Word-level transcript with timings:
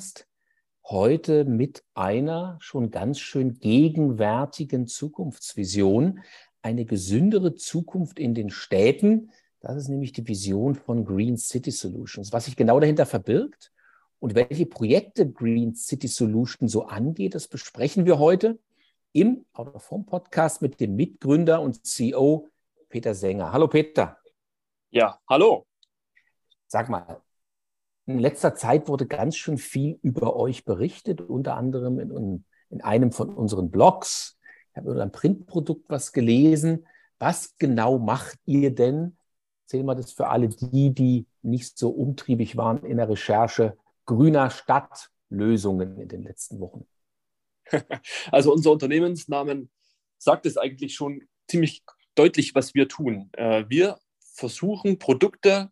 Podcast. 0.00 0.26
Heute 0.86 1.44
mit 1.44 1.84
einer 1.94 2.56
schon 2.60 2.90
ganz 2.90 3.20
schön 3.20 3.58
gegenwärtigen 3.58 4.86
Zukunftsvision. 4.86 6.20
Eine 6.62 6.86
gesündere 6.86 7.54
Zukunft 7.54 8.18
in 8.18 8.34
den 8.34 8.48
Städten. 8.48 9.30
Das 9.60 9.76
ist 9.76 9.88
nämlich 9.88 10.12
die 10.12 10.26
Vision 10.26 10.74
von 10.74 11.04
Green 11.04 11.36
City 11.36 11.70
Solutions. 11.70 12.32
Was 12.32 12.46
sich 12.46 12.56
genau 12.56 12.80
dahinter 12.80 13.04
verbirgt 13.04 13.72
und 14.20 14.34
welche 14.34 14.64
Projekte 14.64 15.30
Green 15.30 15.74
City 15.74 16.08
Solutions 16.08 16.72
so 16.72 16.86
angeht, 16.86 17.34
das 17.34 17.46
besprechen 17.46 18.06
wir 18.06 18.18
heute 18.18 18.58
im 19.12 19.44
Autoform 19.52 20.06
Podcast 20.06 20.62
mit 20.62 20.80
dem 20.80 20.96
Mitgründer 20.96 21.60
und 21.60 21.86
CEO 21.86 22.48
Peter 22.88 23.14
Sänger. 23.14 23.52
Hallo 23.52 23.68
Peter. 23.68 24.16
Ja, 24.90 25.20
hallo. 25.28 25.66
Sag 26.68 26.88
mal, 26.88 27.20
in 28.06 28.18
letzter 28.18 28.54
Zeit 28.54 28.88
wurde 28.88 29.06
ganz 29.06 29.36
schön 29.36 29.58
viel 29.58 29.98
über 30.02 30.36
euch 30.36 30.64
berichtet, 30.64 31.20
unter 31.20 31.56
anderem 31.56 31.98
in, 31.98 32.44
in 32.70 32.80
einem 32.80 33.12
von 33.12 33.34
unseren 33.34 33.70
Blogs. 33.70 34.38
Ich 34.70 34.76
habe 34.76 34.90
über 34.90 35.02
ein 35.02 35.12
Printprodukt 35.12 35.88
was 35.88 36.12
gelesen. 36.12 36.86
Was 37.18 37.56
genau 37.58 37.98
macht 37.98 38.38
ihr 38.46 38.74
denn? 38.74 39.16
Erzähl 39.64 39.84
mal 39.84 39.94
das 39.94 40.12
für 40.12 40.28
alle 40.28 40.48
die, 40.48 40.90
die 40.90 41.26
nicht 41.42 41.78
so 41.78 41.90
umtriebig 41.90 42.56
waren 42.56 42.84
in 42.84 42.96
der 42.96 43.08
Recherche 43.08 43.76
grüner 44.06 44.50
Stadtlösungen 44.50 45.98
in 45.98 46.08
den 46.08 46.22
letzten 46.22 46.60
Wochen. 46.60 46.86
Also 48.32 48.52
unser 48.52 48.72
Unternehmensnamen 48.72 49.70
sagt 50.18 50.46
es 50.46 50.56
eigentlich 50.56 50.94
schon 50.94 51.28
ziemlich 51.48 51.84
deutlich, 52.16 52.54
was 52.54 52.74
wir 52.74 52.88
tun. 52.88 53.30
Äh, 53.32 53.64
wir 53.68 53.98
versuchen 54.18 54.98
Produkte 54.98 55.70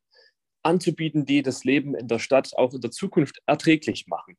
anzubieten, 0.68 1.24
die 1.24 1.42
das 1.42 1.64
Leben 1.64 1.94
in 1.94 2.08
der 2.08 2.18
Stadt 2.18 2.56
auch 2.56 2.74
in 2.74 2.80
der 2.80 2.90
Zukunft 2.90 3.40
erträglich 3.46 4.06
machen. 4.06 4.36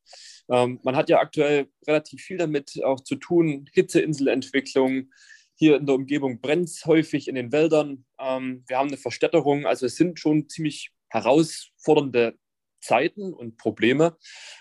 Ähm, 0.49 0.79
man 0.83 0.95
hat 0.95 1.09
ja 1.09 1.19
aktuell 1.19 1.67
relativ 1.87 2.21
viel 2.21 2.37
damit 2.37 2.79
auch 2.83 3.01
zu 3.01 3.15
tun, 3.15 3.67
Hitzeinselentwicklung. 3.73 5.11
Hier 5.55 5.75
in 5.75 5.85
der 5.85 5.95
Umgebung 5.95 6.39
brennt 6.39 6.69
es 6.69 6.85
häufig 6.85 7.27
in 7.27 7.35
den 7.35 7.51
Wäldern. 7.51 8.05
Ähm, 8.19 8.63
wir 8.67 8.77
haben 8.77 8.87
eine 8.87 8.97
Verstädterung, 8.97 9.65
also 9.65 9.87
es 9.87 9.95
sind 9.95 10.19
schon 10.19 10.47
ziemlich 10.47 10.91
herausfordernde 11.09 12.37
Zeiten 12.81 13.33
und 13.33 13.57
Probleme. 13.57 14.15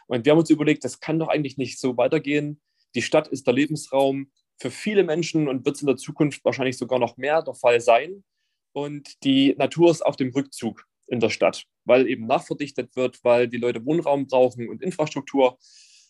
Und 0.07 0.25
wir 0.25 0.33
haben 0.33 0.39
uns 0.39 0.51
überlegt, 0.51 0.85
das 0.85 1.01
kann 1.01 1.19
doch 1.19 1.29
eigentlich 1.29 1.57
nicht 1.59 1.79
so 1.79 1.97
weitergehen. 1.97 2.61
Die 2.95 3.03
Stadt 3.03 3.29
ist 3.29 3.47
der 3.47 3.55
Lebensraum 3.55 4.33
für 4.61 4.71
viele 4.71 5.05
Menschen 5.05 5.47
und 5.47 5.65
wird 5.65 5.77
es 5.77 5.83
in 5.83 5.87
der 5.87 5.97
Zukunft 5.97 6.45
wahrscheinlich 6.45 6.79
sogar 6.79 6.99
noch 6.99 7.17
mehr 7.17 7.43
der 7.43 7.55
Fall 7.55 7.81
sein. 7.81 8.25
Und 8.73 9.23
die 9.25 9.55
Natur 9.57 9.91
ist 9.91 10.05
auf 10.05 10.17
dem 10.17 10.33
Rückzug 10.33 10.88
in 11.09 11.21
der 11.21 11.31
Stadt, 11.31 11.65
weil 11.85 12.07
eben 12.09 12.27
nachverdichtet 12.27 12.95
wird, 12.97 13.23
weil 13.25 13.49
die 13.49 13.57
Leute 13.57 13.85
Wohnraum 13.85 14.27
brauchen 14.27 14.69
und 14.69 14.83
Infrastruktur. 14.83 15.59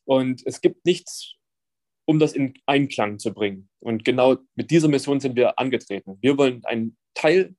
Und 0.05 0.43
es 0.47 0.61
gibt 0.61 0.85
nichts, 0.85 1.35
um 2.07 2.19
das 2.19 2.33
in 2.33 2.55
Einklang 2.67 3.19
zu 3.19 3.33
bringen. 3.33 3.69
Und 3.81 4.05
genau 4.05 4.37
mit 4.55 4.71
dieser 4.71 4.89
Mission 4.89 5.21
sind 5.21 5.37
wir 5.37 5.59
angetreten. 5.59 6.19
Wir 6.21 6.39
wollen 6.39 6.65
ein 6.65 6.97
Teil 7.15 7.55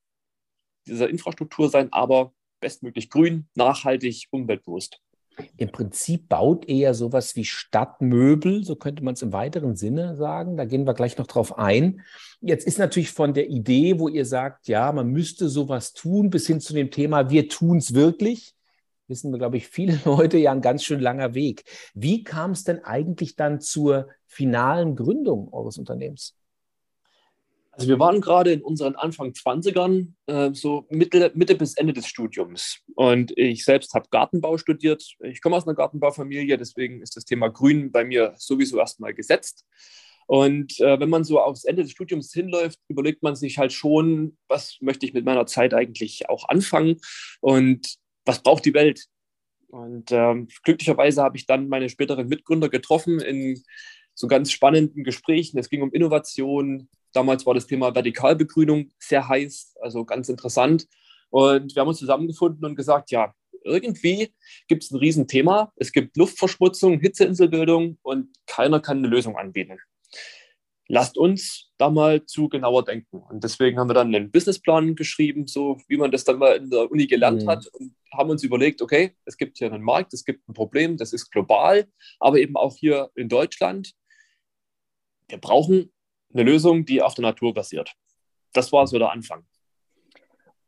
dieser 0.88 1.10
Infrastruktur 1.10 1.70
sein, 1.70 1.94
aber 1.94 2.34
bestmöglich 2.60 3.10
grün, 3.10 3.48
nachhaltig, 3.56 4.28
umweltbewusst. 4.32 5.00
Im 5.58 5.72
Prinzip 5.72 6.30
baut 6.30 6.68
er 6.68 6.76
ja 6.76 6.94
sowas 6.94 7.36
wie 7.36 7.46
Stadtmöbel, 7.46 8.64
so 8.64 8.76
könnte 8.76 9.04
man 9.04 9.14
es 9.14 9.22
im 9.22 9.34
weiteren 9.34 9.76
Sinne 9.76 10.16
sagen. 10.16 10.58
Da 10.58 10.66
gehen 10.66 10.86
wir 10.86 10.94
gleich 10.94 11.18
noch 11.18 11.28
drauf 11.28 11.58
ein. 11.58 12.02
Jetzt 12.42 12.66
ist 12.66 12.80
natürlich 12.80 13.12
von 13.12 13.34
der 13.34 13.50
Idee, 13.50 14.00
wo 14.00 14.08
ihr 14.08 14.26
sagt, 14.26 14.68
ja, 14.68 14.92
man 14.92 15.08
müsste 15.08 15.50
sowas 15.50 15.94
tun, 15.94 16.30
bis 16.30 16.48
hin 16.48 16.60
zu 16.60 16.74
dem 16.74 16.92
Thema, 16.92 17.30
wir 17.30 17.50
tun 17.50 17.78
es 17.78 17.94
wirklich, 17.94 18.56
wissen 19.08 19.32
wir, 19.32 19.40
glaube 19.40 19.58
ich, 19.58 19.68
viele 19.68 20.00
Leute 20.06 20.38
ja 20.38 20.52
ein 20.52 20.62
ganz 20.62 20.84
schön 20.84 21.00
langer 21.00 21.34
Weg. 21.34 21.66
Wie 21.94 22.24
kam 22.24 22.52
es 22.52 22.64
denn 22.64 22.84
eigentlich 22.84 23.36
dann 23.36 23.60
zur 23.60 24.08
finalen 24.26 24.96
Gründung 24.96 25.52
eures 25.52 25.78
Unternehmens? 25.78 26.39
Also 27.80 27.88
wir 27.88 28.00
waren 28.00 28.20
gerade 28.20 28.52
in 28.52 28.62
unseren 28.62 28.96
Anfang 28.96 29.32
20ern, 29.32 30.12
äh, 30.26 30.50
so 30.54 30.86
Mitte, 30.90 31.32
Mitte 31.34 31.56
bis 31.56 31.76
Ende 31.76 31.94
des 31.94 32.08
Studiums. 32.08 32.80
Und 32.94 33.32
ich 33.38 33.64
selbst 33.64 33.94
habe 33.94 34.10
Gartenbau 34.12 34.58
studiert. 34.58 35.02
Ich 35.24 35.42
komme 35.42 35.56
aus 35.56 35.66
einer 35.66 35.76
Gartenbaufamilie, 35.76 36.58
deswegen 36.58 37.02
ist 37.02 37.16
das 37.16 37.24
Thema 37.24 37.48
Grün 37.48 37.90
bei 37.90 38.04
mir 38.04 38.34
sowieso 38.36 38.80
erstmal 38.80 39.14
gesetzt. 39.14 39.64
Und 40.28 40.78
äh, 40.82 41.00
wenn 41.00 41.08
man 41.08 41.24
so 41.24 41.40
aufs 41.40 41.64
Ende 41.64 41.84
des 41.84 41.92
Studiums 41.92 42.34
hinläuft, 42.34 42.80
überlegt 42.90 43.24
man 43.24 43.38
sich 43.38 43.58
halt 43.58 43.72
schon, 43.72 44.38
was 44.50 44.78
möchte 44.82 45.06
ich 45.06 45.14
mit 45.14 45.24
meiner 45.24 45.46
Zeit 45.46 45.74
eigentlich 45.74 46.28
auch 46.28 46.50
anfangen 46.50 46.98
und 47.40 47.96
was 48.26 48.44
braucht 48.44 48.66
die 48.66 48.74
Welt? 48.74 49.06
Und 49.70 50.12
ähm, 50.12 50.50
glücklicherweise 50.64 51.24
habe 51.24 51.38
ich 51.38 51.46
dann 51.46 51.70
meine 51.70 51.88
späteren 51.88 52.28
Mitgründer 52.28 52.68
getroffen 52.68 53.22
in 53.22 53.64
so 54.20 54.28
ganz 54.28 54.52
spannenden 54.52 55.04
Gesprächen. 55.04 55.58
Es 55.60 55.70
ging 55.70 55.82
um 55.82 55.94
Innovation, 55.94 56.90
Damals 57.14 57.46
war 57.46 57.54
das 57.54 57.68
Thema 57.68 57.94
Vertikalbegrünung 57.94 58.92
sehr 59.00 59.28
heiß, 59.28 59.76
also 59.82 60.06
ganz 60.06 60.30
interessant. 60.30 60.88
Und 61.30 61.76
wir 61.76 61.82
haben 61.82 61.88
uns 61.88 62.00
zusammengefunden 62.00 62.66
und 62.66 62.76
gesagt, 62.76 63.12
ja, 63.12 63.34
irgendwie 63.64 64.34
gibt 64.68 64.84
es 64.84 64.92
ein 64.92 64.98
Riesenthema. 64.98 65.72
Es 65.76 65.92
gibt 65.92 66.18
Luftverschmutzung, 66.18 67.00
Hitzeinselbildung 67.00 67.98
und 68.02 68.30
keiner 68.46 68.80
kann 68.80 69.00
eine 69.00 69.08
Lösung 69.08 69.38
anbieten. 69.38 69.78
Lasst 70.88 71.18
uns 71.18 71.72
da 71.78 71.90
mal 71.90 72.26
zu 72.26 72.50
genauer 72.50 72.84
denken. 72.84 73.22
Und 73.30 73.44
deswegen 73.44 73.78
haben 73.78 73.90
wir 73.90 73.94
dann 73.94 74.14
einen 74.14 74.32
Businessplan 74.32 74.96
geschrieben, 74.96 75.46
so 75.46 75.78
wie 75.88 75.98
man 75.98 76.12
das 76.12 76.24
dann 76.24 76.40
mal 76.40 76.56
in 76.56 76.72
der 76.72 76.90
Uni 76.90 77.06
gelernt 77.06 77.44
mhm. 77.44 77.50
hat 77.50 77.68
und 77.68 77.94
haben 78.12 78.32
uns 78.32 78.44
überlegt, 78.44 78.82
okay, 78.82 79.16
es 79.26 79.38
gibt 79.38 79.60
hier 79.60 79.72
einen 79.72 79.84
Markt, 79.84 80.14
es 80.14 80.26
gibt 80.26 80.48
ein 80.50 80.54
Problem, 80.54 80.98
das 80.98 81.14
ist 81.14 81.30
global, 81.30 81.88
aber 82.20 82.40
eben 82.40 82.56
auch 82.56 82.76
hier 82.76 83.12
in 83.16 83.30
Deutschland. 83.30 83.94
Wir 85.30 85.40
brauchen 85.40 85.92
eine 86.34 86.44
Lösung, 86.44 86.86
die 86.86 87.02
auf 87.02 87.14
der 87.14 87.24
Natur 87.24 87.54
basiert. 87.54 87.94
Das 88.54 88.72
war 88.72 88.86
so 88.88 88.98
der 88.98 89.12
Anfang. 89.12 89.46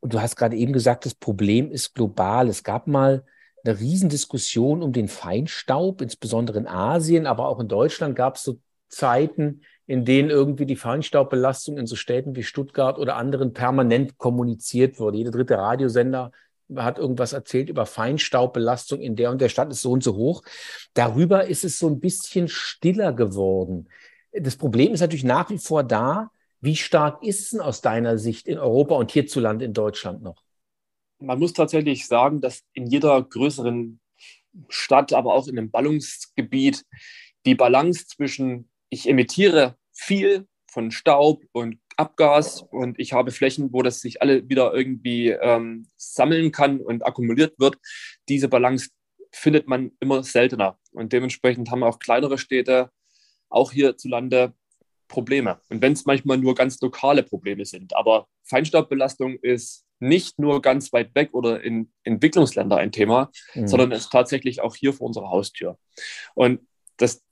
Und 0.00 0.14
du 0.14 0.20
hast 0.20 0.36
gerade 0.36 0.56
eben 0.56 0.72
gesagt, 0.72 1.06
das 1.06 1.14
Problem 1.14 1.70
ist 1.70 1.94
global. 1.94 2.48
Es 2.48 2.64
gab 2.64 2.86
mal 2.86 3.24
eine 3.64 3.78
Riesendiskussion 3.78 4.82
um 4.82 4.92
den 4.92 5.08
Feinstaub, 5.08 6.00
insbesondere 6.00 6.58
in 6.58 6.66
Asien, 6.66 7.26
aber 7.26 7.48
auch 7.48 7.60
in 7.60 7.68
Deutschland 7.68 8.16
gab 8.16 8.36
es 8.36 8.42
so 8.42 8.58
Zeiten, 8.88 9.62
in 9.86 10.04
denen 10.04 10.30
irgendwie 10.30 10.66
die 10.66 10.76
Feinstaubbelastung 10.76 11.78
in 11.78 11.86
so 11.86 11.96
Städten 11.96 12.36
wie 12.36 12.42
Stuttgart 12.42 12.98
oder 12.98 13.16
anderen 13.16 13.52
permanent 13.52 14.18
kommuniziert 14.18 14.98
wurde. 14.98 15.18
Jeder 15.18 15.30
dritte 15.30 15.58
Radiosender 15.58 16.32
hat 16.76 16.98
irgendwas 16.98 17.32
erzählt 17.32 17.68
über 17.68 17.86
Feinstaubbelastung 17.86 19.00
in 19.00 19.16
der 19.16 19.30
und 19.30 19.40
der 19.40 19.48
Stadt 19.48 19.70
ist 19.70 19.82
so 19.82 19.92
und 19.92 20.02
so 20.02 20.16
hoch. 20.16 20.42
Darüber 20.94 21.46
ist 21.46 21.64
es 21.64 21.78
so 21.78 21.88
ein 21.88 22.00
bisschen 22.00 22.48
stiller 22.48 23.12
geworden. 23.12 23.88
Das 24.32 24.56
Problem 24.56 24.92
ist 24.92 25.00
natürlich 25.00 25.24
nach 25.24 25.50
wie 25.50 25.58
vor 25.58 25.82
da. 25.84 26.30
Wie 26.60 26.76
stark 26.76 27.22
ist 27.22 27.40
es 27.40 27.50
denn 27.50 27.60
aus 27.60 27.80
deiner 27.80 28.18
Sicht 28.18 28.46
in 28.46 28.58
Europa 28.58 28.94
und 28.94 29.10
hierzulande 29.10 29.64
in 29.64 29.72
Deutschland 29.72 30.22
noch? 30.22 30.42
Man 31.18 31.38
muss 31.38 31.52
tatsächlich 31.52 32.06
sagen, 32.06 32.40
dass 32.40 32.62
in 32.72 32.86
jeder 32.86 33.20
größeren 33.22 34.00
Stadt, 34.68 35.12
aber 35.12 35.34
auch 35.34 35.48
in 35.48 35.58
einem 35.58 35.70
Ballungsgebiet, 35.70 36.84
die 37.46 37.54
Balance 37.54 38.06
zwischen 38.06 38.68
ich 38.90 39.08
emittiere 39.08 39.76
viel 39.92 40.46
von 40.70 40.90
Staub 40.90 41.42
und 41.52 41.78
Abgas 41.96 42.62
und 42.62 42.98
ich 42.98 43.12
habe 43.12 43.30
Flächen, 43.30 43.72
wo 43.72 43.82
das 43.82 44.00
sich 44.00 44.22
alle 44.22 44.48
wieder 44.48 44.72
irgendwie 44.74 45.30
ähm, 45.30 45.86
sammeln 45.96 46.52
kann 46.52 46.80
und 46.80 47.04
akkumuliert 47.04 47.58
wird. 47.58 47.76
Diese 48.28 48.48
Balance 48.48 48.90
findet 49.30 49.66
man 49.66 49.92
immer 50.00 50.22
seltener. 50.22 50.78
Und 50.92 51.12
dementsprechend 51.12 51.70
haben 51.70 51.82
auch 51.82 51.98
kleinere 51.98 52.38
Städte 52.38 52.90
auch 53.52 53.72
hierzulande 53.72 54.54
Probleme. 55.08 55.60
Und 55.68 55.82
wenn 55.82 55.92
es 55.92 56.06
manchmal 56.06 56.38
nur 56.38 56.54
ganz 56.54 56.80
lokale 56.80 57.22
Probleme 57.22 57.64
sind. 57.64 57.94
Aber 57.94 58.28
Feinstaubbelastung 58.44 59.36
ist 59.42 59.84
nicht 60.00 60.38
nur 60.38 60.62
ganz 60.62 60.92
weit 60.92 61.14
weg 61.14 61.30
oder 61.32 61.62
in 61.62 61.92
Entwicklungsländern 62.02 62.78
ein 62.78 62.92
Thema, 62.92 63.30
mhm. 63.54 63.68
sondern 63.68 63.92
ist 63.92 64.10
tatsächlich 64.10 64.60
auch 64.60 64.74
hier 64.74 64.92
vor 64.92 65.06
unserer 65.06 65.30
Haustür. 65.30 65.78
Und 66.34 66.60
das 66.96 67.22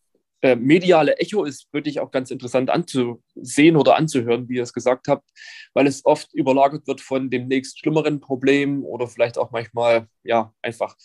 äh, 0.43 0.57
mediale 0.57 1.17
Echo 1.17 1.45
ist 1.45 1.73
wirklich 1.73 2.01
auch 2.01 2.11
ganz 2.11 2.31
interessant 2.31 2.71
anzusehen 2.71 3.77
oder 3.77 3.97
anzuhören, 3.97 4.49
wie 4.49 4.57
ihr 4.57 4.63
es 4.63 4.73
gesagt 4.73 5.09
habt, 5.09 5.29
weil 5.75 5.87
es 5.87 6.05
oft 6.05 6.33
überlagert 6.33 6.87
wird 6.87 7.01
von 7.01 7.29
dem 7.29 7.49
nächst 7.49 7.79
schlimmeren 7.79 8.21
Problem 8.21 8.85
oder 8.85 9.07
vielleicht 9.07 9.37
auch 9.37 9.51
manchmal 9.51 10.07
ja 10.23 10.55
einfach 10.63 10.97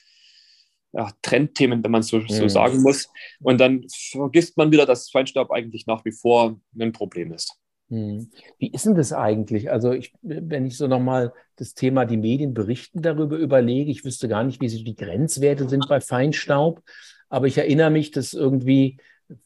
ja, 0.95 1.12
Trendthemen, 1.21 1.83
wenn 1.83 1.92
man 1.92 2.03
so, 2.03 2.21
so 2.27 2.44
mhm. 2.44 2.50
sagen 2.50 2.81
muss. 2.81 3.09
Und 3.42 3.59
dann 3.59 3.86
vergisst 4.12 4.57
man 4.57 4.71
wieder, 4.71 4.86
dass 4.86 5.09
Feinstaub 5.09 5.51
eigentlich 5.51 5.88
nach 5.88 6.06
wie 6.06 6.12
vor 6.12 6.59
ein 6.80 6.92
Problem 6.94 7.33
ist. 7.33 7.59
Mhm. 7.89 8.30
Wie 8.57 8.71
ist 8.71 8.86
denn 8.86 8.95
das 8.95 9.13
eigentlich? 9.13 9.69
Also, 9.69 9.92
ich, 9.92 10.13
wenn 10.21 10.65
ich 10.65 10.77
so 10.77 10.88
nochmal 10.88 11.33
das 11.57 11.74
Thema, 11.74 12.06
die 12.06 12.18
Medien 12.18 12.53
berichten 12.53 13.01
darüber 13.01 13.38
überlege, 13.38 13.92
ich 13.92 14.06
wüsste 14.06 14.27
gar 14.27 14.44
nicht, 14.44 14.62
wie 14.62 14.69
so 14.69 14.83
die 14.83 14.95
Grenzwerte 14.95 15.68
sind 15.69 15.88
bei 15.88 16.00
Feinstaub, 16.00 16.81
aber 17.30 17.48
ich 17.48 17.57
erinnere 17.57 17.91
mich, 17.91 18.12
dass 18.12 18.33
irgendwie, 18.33 18.98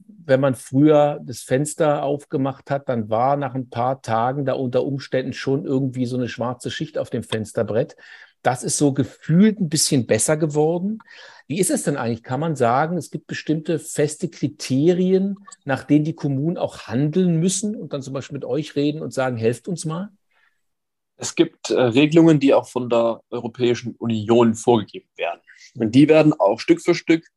wenn 0.05 0.39
man 0.39 0.55
früher 0.55 1.19
das 1.23 1.41
Fenster 1.41 2.03
aufgemacht 2.03 2.69
hat, 2.69 2.87
dann 2.89 3.09
war 3.09 3.35
nach 3.37 3.55
ein 3.55 3.69
paar 3.69 4.01
Tagen 4.01 4.45
da 4.45 4.53
unter 4.53 4.85
Umständen 4.85 5.33
schon 5.33 5.65
irgendwie 5.65 6.05
so 6.05 6.15
eine 6.15 6.29
schwarze 6.29 6.69
Schicht 6.69 6.97
auf 6.97 7.09
dem 7.09 7.23
Fensterbrett. 7.23 7.95
Das 8.41 8.63
ist 8.63 8.77
so 8.77 8.93
gefühlt 8.93 9.59
ein 9.59 9.69
bisschen 9.69 10.05
besser 10.05 10.37
geworden. 10.37 10.99
Wie 11.47 11.59
ist 11.59 11.71
es 11.71 11.83
denn 11.83 11.97
eigentlich? 11.97 12.23
Kann 12.23 12.39
man 12.39 12.55
sagen, 12.55 12.97
es 12.97 13.11
gibt 13.11 13.27
bestimmte 13.27 13.79
feste 13.79 14.29
Kriterien, 14.29 15.35
nach 15.65 15.83
denen 15.83 16.05
die 16.05 16.13
Kommunen 16.13 16.57
auch 16.57 16.87
handeln 16.87 17.39
müssen 17.39 17.75
und 17.75 17.91
dann 17.91 18.01
zum 18.01 18.13
Beispiel 18.13 18.35
mit 18.35 18.45
euch 18.45 18.75
reden 18.75 19.01
und 19.01 19.13
sagen, 19.13 19.35
helft 19.35 19.67
uns 19.67 19.85
mal? 19.85 20.09
Es 21.17 21.35
gibt 21.35 21.69
äh, 21.69 21.81
Regelungen, 21.81 22.39
die 22.39 22.53
auch 22.53 22.69
von 22.69 22.89
der 22.89 23.21
Europäischen 23.29 23.95
Union 23.95 24.55
vorgegeben 24.55 25.09
werden. 25.17 25.41
Und 25.75 25.93
die 25.93 26.07
werden 26.07 26.33
auch 26.33 26.59
Stück 26.59 26.81
für 26.81 26.95
Stück 26.95 27.27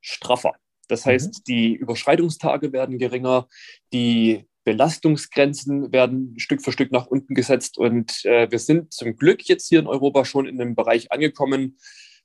straffer. 0.00 0.52
Das 0.88 1.04
mhm. 1.04 1.10
heißt, 1.10 1.38
mhm. 1.38 1.44
die 1.48 1.74
Überschreitungstage 1.74 2.72
werden 2.72 2.98
geringer, 2.98 3.48
die 3.92 4.46
Belastungsgrenzen 4.66 5.92
werden 5.92 6.34
Stück 6.38 6.60
für 6.60 6.72
Stück 6.72 6.90
nach 6.90 7.06
unten 7.06 7.34
gesetzt. 7.34 7.78
Und 7.78 8.24
äh, 8.24 8.50
wir 8.50 8.58
sind 8.58 8.92
zum 8.92 9.16
Glück 9.16 9.48
jetzt 9.48 9.68
hier 9.68 9.78
in 9.78 9.86
Europa 9.86 10.24
schon 10.24 10.46
in 10.46 10.60
einem 10.60 10.74
Bereich 10.74 11.12
angekommen, 11.12 11.78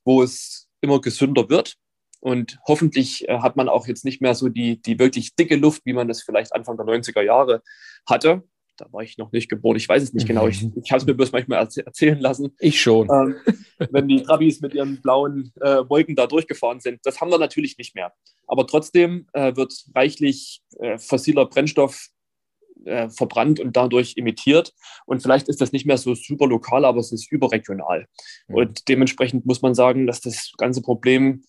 wo 0.04 0.24
es 0.24 0.68
immer 0.82 1.00
gesünder 1.00 1.50
wird. 1.50 1.76
Und 2.20 2.60
hoffentlich 2.68 3.30
äh, 3.30 3.40
hat 3.40 3.58
man 3.58 3.70
auch 3.70 3.88
jetzt 3.88 4.06
nicht 4.06 4.22
mehr 4.22 4.34
so 4.34 4.50
die, 4.50 4.82
die 4.82 4.98
wirklich 4.98 5.36
dicke 5.36 5.56
Luft, 5.56 5.84
wie 5.86 5.94
man 5.94 6.08
das 6.08 6.24
vielleicht 6.24 6.54
Anfang 6.56 6.78
der 6.78 6.88
90er 6.88 7.22
Jahre 7.22 7.62
hatte. 8.08 8.44
Da 8.78 8.92
war 8.92 9.04
ich 9.04 9.20
noch 9.20 9.32
nicht 9.32 9.48
geboren, 9.48 9.78
ich 9.78 9.88
weiß 9.88 10.02
es 10.02 10.14
nicht 10.14 10.26
genau. 10.26 10.48
Ich, 10.48 10.64
ich 10.64 10.92
habe 10.92 11.00
es 11.00 11.06
mir 11.06 11.14
bloß 11.14 11.32
manchmal 11.32 11.60
erzählen 11.60 12.20
lassen. 12.20 12.56
Ich 12.58 12.82
schon. 12.82 13.08
Ähm, 13.12 13.36
wenn 13.92 14.08
die 14.08 14.24
Trabis 14.24 14.62
mit 14.62 14.74
ihren 14.74 15.00
blauen 15.00 15.54
äh, 15.62 15.88
Wolken 15.88 16.16
da 16.16 16.26
durchgefahren 16.26 16.80
sind. 16.80 17.02
Das 17.04 17.22
haben 17.22 17.30
wir 17.30 17.38
natürlich 17.38 17.78
nicht 17.78 17.94
mehr. 17.94 18.14
Aber 18.48 18.66
trotzdem 18.66 19.28
äh, 19.34 19.56
wird 19.56 19.74
reichlich 19.94 20.64
äh, 20.80 20.98
fossiler 20.98 21.46
Brennstoff 21.46 22.10
äh, 22.86 23.10
verbrannt 23.10 23.60
und 23.60 23.75
dadurch 23.75 24.16
emittiert. 24.18 24.74
Und 25.06 25.22
vielleicht 25.22 25.48
ist 25.48 25.62
das 25.62 25.72
nicht 25.72 25.86
mehr 25.86 25.98
so 25.98 26.16
super 26.16 26.48
lokal, 26.48 26.86
aber 26.86 27.00
es 27.00 27.12
ist 27.12 27.31
überregional. 27.31 28.07
Mhm. 28.48 28.56
Und 28.56 28.88
dementsprechend 28.88 29.45
muss 29.45 29.62
man 29.62 29.75
sagen, 29.75 30.07
dass 30.07 30.22
das 30.22 30.51
ganze 30.57 30.81
Problem 30.81 31.44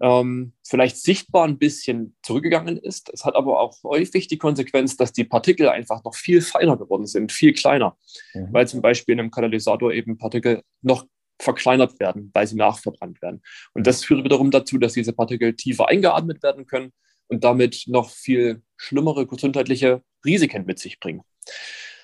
ähm, 0.00 0.52
vielleicht 0.66 0.96
sichtbar 0.96 1.46
ein 1.46 1.58
bisschen 1.58 2.16
zurückgegangen 2.22 2.76
ist. 2.76 3.10
Es 3.12 3.24
hat 3.24 3.36
aber 3.36 3.60
auch 3.60 3.76
häufig 3.84 4.26
die 4.26 4.38
Konsequenz, 4.38 4.96
dass 4.96 5.12
die 5.12 5.24
Partikel 5.24 5.68
einfach 5.68 6.02
noch 6.04 6.14
viel 6.14 6.40
feiner 6.40 6.76
geworden 6.76 7.06
sind, 7.06 7.32
viel 7.32 7.52
kleiner, 7.52 7.96
mhm. 8.34 8.48
weil 8.52 8.68
zum 8.68 8.82
Beispiel 8.82 9.14
in 9.14 9.20
einem 9.20 9.30
Katalysator 9.30 9.92
eben 9.92 10.18
Partikel 10.18 10.62
noch 10.82 11.06
verkleinert 11.40 11.98
werden, 12.00 12.30
weil 12.32 12.46
sie 12.46 12.56
nachverbrannt 12.56 13.20
werden. 13.22 13.42
Und 13.72 13.86
das 13.86 14.04
führt 14.04 14.24
wiederum 14.24 14.50
dazu, 14.50 14.78
dass 14.78 14.92
diese 14.92 15.12
Partikel 15.12 15.54
tiefer 15.54 15.88
eingeatmet 15.88 16.42
werden 16.42 16.66
können 16.66 16.92
und 17.28 17.44
damit 17.44 17.84
noch 17.86 18.10
viel 18.10 18.62
schlimmere 18.76 19.26
gesundheitliche 19.26 20.02
Risiken 20.24 20.66
mit 20.66 20.78
sich 20.78 21.00
bringen. 21.00 21.22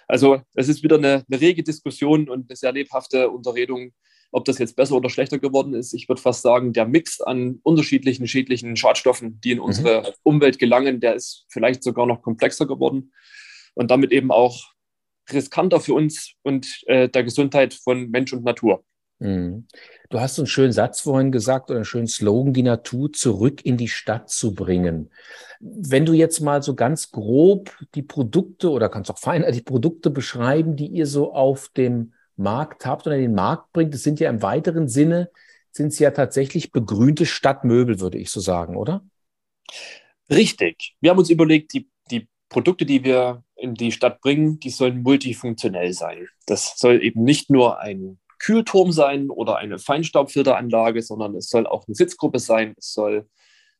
Also 0.08 0.42
es 0.54 0.68
ist 0.68 0.82
wieder 0.82 0.96
eine, 0.96 1.24
eine 1.30 1.40
rege 1.40 1.62
Diskussion 1.62 2.28
und 2.28 2.50
eine 2.50 2.56
sehr 2.56 2.72
lebhafte 2.72 3.30
Unterredung, 3.30 3.92
ob 4.32 4.44
das 4.44 4.58
jetzt 4.58 4.76
besser 4.76 4.96
oder 4.96 5.08
schlechter 5.08 5.38
geworden 5.38 5.74
ist. 5.74 5.92
Ich 5.92 6.08
würde 6.08 6.20
fast 6.20 6.42
sagen, 6.42 6.72
der 6.72 6.86
Mix 6.86 7.20
an 7.20 7.60
unterschiedlichen 7.62 8.26
schädlichen 8.26 8.76
Schadstoffen, 8.76 9.40
die 9.40 9.52
in 9.52 9.58
mhm. 9.58 9.64
unsere 9.64 10.00
mhm. 10.02 10.06
Umwelt 10.22 10.58
gelangen, 10.58 11.00
der 11.00 11.14
ist 11.14 11.46
vielleicht 11.48 11.82
sogar 11.82 12.06
noch 12.06 12.22
komplexer 12.22 12.66
geworden 12.66 13.12
und 13.74 13.90
damit 13.90 14.12
eben 14.12 14.30
auch 14.30 14.72
riskanter 15.32 15.80
für 15.80 15.94
uns 15.94 16.32
und 16.42 16.82
äh, 16.86 17.08
der 17.08 17.22
Gesundheit 17.22 17.74
von 17.74 18.10
Mensch 18.10 18.32
und 18.32 18.44
Natur. 18.44 18.84
Mhm. 19.20 19.66
Du 20.08 20.18
hast 20.18 20.38
einen 20.38 20.46
schönen 20.46 20.72
Satz 20.72 21.00
vorhin 21.00 21.30
gesagt 21.30 21.70
oder 21.70 21.78
einen 21.78 21.84
schönen 21.84 22.08
Slogan, 22.08 22.52
die 22.52 22.62
Natur 22.62 23.12
zurück 23.12 23.64
in 23.64 23.76
die 23.76 23.88
Stadt 23.88 24.30
zu 24.30 24.54
bringen. 24.54 25.10
Wenn 25.60 26.06
du 26.06 26.14
jetzt 26.14 26.40
mal 26.40 26.62
so 26.62 26.74
ganz 26.74 27.10
grob 27.12 27.76
die 27.94 28.02
Produkte 28.02 28.70
oder 28.70 28.88
kannst 28.88 29.10
auch 29.10 29.18
feiner 29.18 29.52
die 29.52 29.60
Produkte 29.60 30.10
beschreiben, 30.10 30.74
die 30.74 30.86
ihr 30.86 31.06
so 31.06 31.32
auf 31.32 31.68
dem 31.68 32.14
Markt 32.36 32.86
habt 32.86 33.06
oder 33.06 33.18
den 33.18 33.34
Markt 33.34 33.72
bringt, 33.72 33.92
das 33.92 34.02
sind 34.02 34.18
ja 34.18 34.30
im 34.30 34.42
weiteren 34.42 34.88
Sinne, 34.88 35.30
sind 35.70 35.88
es 35.88 35.98
ja 35.98 36.10
tatsächlich 36.10 36.72
begrünte 36.72 37.26
Stadtmöbel, 37.26 38.00
würde 38.00 38.18
ich 38.18 38.30
so 38.30 38.40
sagen, 38.40 38.76
oder? 38.76 39.04
Richtig. 40.30 40.96
Wir 41.00 41.10
haben 41.10 41.18
uns 41.18 41.30
überlegt, 41.30 41.74
die, 41.74 41.88
die 42.10 42.26
Produkte, 42.48 42.86
die 42.86 43.04
wir 43.04 43.44
in 43.54 43.74
die 43.74 43.92
Stadt 43.92 44.22
bringen, 44.22 44.58
die 44.58 44.70
sollen 44.70 45.02
multifunktionell 45.02 45.92
sein. 45.92 46.26
Das 46.46 46.78
soll 46.78 47.02
eben 47.04 47.22
nicht 47.22 47.50
nur 47.50 47.78
ein 47.78 48.18
Kühlturm 48.40 48.90
sein 48.90 49.30
oder 49.30 49.58
eine 49.58 49.78
Feinstaubfilteranlage, 49.78 51.02
sondern 51.02 51.36
es 51.36 51.48
soll 51.48 51.66
auch 51.66 51.86
eine 51.86 51.94
Sitzgruppe 51.94 52.40
sein. 52.40 52.74
Es 52.76 52.92
soll 52.92 53.28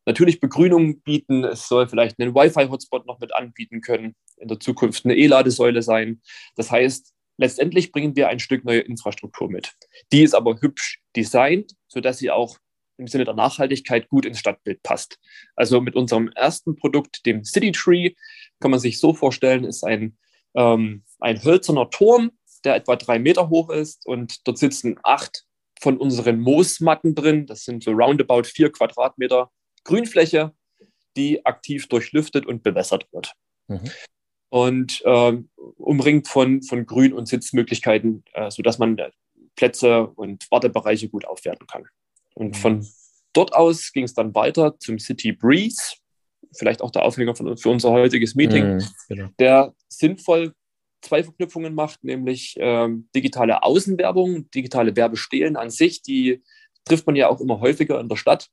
natürlich 0.06 0.38
Begrünung 0.38 1.00
bieten. 1.00 1.44
Es 1.44 1.66
soll 1.66 1.88
vielleicht 1.88 2.20
einen 2.20 2.34
Wi-Fi-Hotspot 2.34 3.06
noch 3.06 3.18
mit 3.18 3.34
anbieten 3.34 3.80
können. 3.80 4.14
In 4.36 4.48
der 4.48 4.60
Zukunft 4.60 5.04
eine 5.04 5.16
E-Ladesäule 5.16 5.82
sein. 5.82 6.20
Das 6.56 6.70
heißt, 6.70 7.12
letztendlich 7.38 7.90
bringen 7.90 8.14
wir 8.16 8.28
ein 8.28 8.38
Stück 8.38 8.64
neue 8.64 8.80
Infrastruktur 8.80 9.50
mit. 9.50 9.72
Die 10.12 10.22
ist 10.22 10.34
aber 10.34 10.60
hübsch 10.60 11.00
designt, 11.16 11.72
sodass 11.88 12.18
sie 12.18 12.30
auch 12.30 12.58
im 12.98 13.08
Sinne 13.08 13.24
der 13.24 13.34
Nachhaltigkeit 13.34 14.08
gut 14.08 14.26
ins 14.26 14.38
Stadtbild 14.38 14.82
passt. 14.82 15.18
Also 15.56 15.80
mit 15.80 15.96
unserem 15.96 16.28
ersten 16.28 16.76
Produkt, 16.76 17.24
dem 17.24 17.44
City 17.44 17.72
Tree, 17.72 18.12
kann 18.60 18.70
man 18.70 18.80
sich 18.80 19.00
so 19.00 19.14
vorstellen, 19.14 19.64
ist 19.64 19.84
ein, 19.84 20.18
ähm, 20.54 21.04
ein 21.18 21.42
hölzerner 21.42 21.88
Turm, 21.88 22.30
der 22.64 22.76
etwa 22.76 22.96
drei 22.96 23.18
Meter 23.18 23.48
hoch 23.48 23.70
ist 23.70 24.06
und 24.06 24.46
dort 24.46 24.58
sitzen 24.58 24.98
acht 25.02 25.44
von 25.80 25.96
unseren 25.96 26.40
Moosmatten 26.40 27.14
drin. 27.14 27.46
Das 27.46 27.64
sind 27.64 27.82
so 27.82 27.92
roundabout 27.92 28.44
vier 28.44 28.70
Quadratmeter 28.70 29.50
Grünfläche, 29.84 30.52
die 31.16 31.44
aktiv 31.46 31.88
durchlüftet 31.88 32.46
und 32.46 32.62
bewässert 32.62 33.06
wird. 33.12 33.32
Mhm. 33.68 33.90
Und 34.50 35.02
äh, 35.04 35.38
umringt 35.76 36.28
von, 36.28 36.62
von 36.62 36.84
Grün- 36.84 37.12
und 37.12 37.26
Sitzmöglichkeiten, 37.26 38.24
äh, 38.32 38.50
sodass 38.50 38.78
man 38.78 38.96
Plätze 39.56 40.06
und 40.06 40.50
Wartebereiche 40.50 41.08
gut 41.08 41.24
aufwerten 41.24 41.66
kann. 41.66 41.84
Und 42.34 42.50
mhm. 42.50 42.54
von 42.54 42.86
dort 43.32 43.54
aus 43.54 43.92
ging 43.92 44.04
es 44.04 44.14
dann 44.14 44.34
weiter 44.34 44.78
zum 44.78 44.98
City 44.98 45.32
Breeze, 45.32 45.96
vielleicht 46.56 46.82
auch 46.82 46.90
der 46.90 47.02
Aufhänger 47.02 47.34
für 47.34 47.68
unser 47.68 47.90
heutiges 47.90 48.34
Meeting, 48.34 48.76
mhm, 48.76 48.84
genau. 49.08 49.28
der 49.38 49.74
sinnvoll 49.88 50.54
zwei 51.02 51.22
Verknüpfungen 51.24 51.74
macht, 51.74 52.04
nämlich 52.04 52.56
ähm, 52.58 53.08
digitale 53.14 53.62
Außenwerbung, 53.62 54.50
digitale 54.50 54.94
Werbestelen 54.96 55.56
an 55.56 55.70
sich, 55.70 56.02
die 56.02 56.42
trifft 56.84 57.06
man 57.06 57.16
ja 57.16 57.28
auch 57.28 57.40
immer 57.40 57.60
häufiger 57.60 58.00
in 58.00 58.08
der 58.08 58.16
Stadt. 58.16 58.48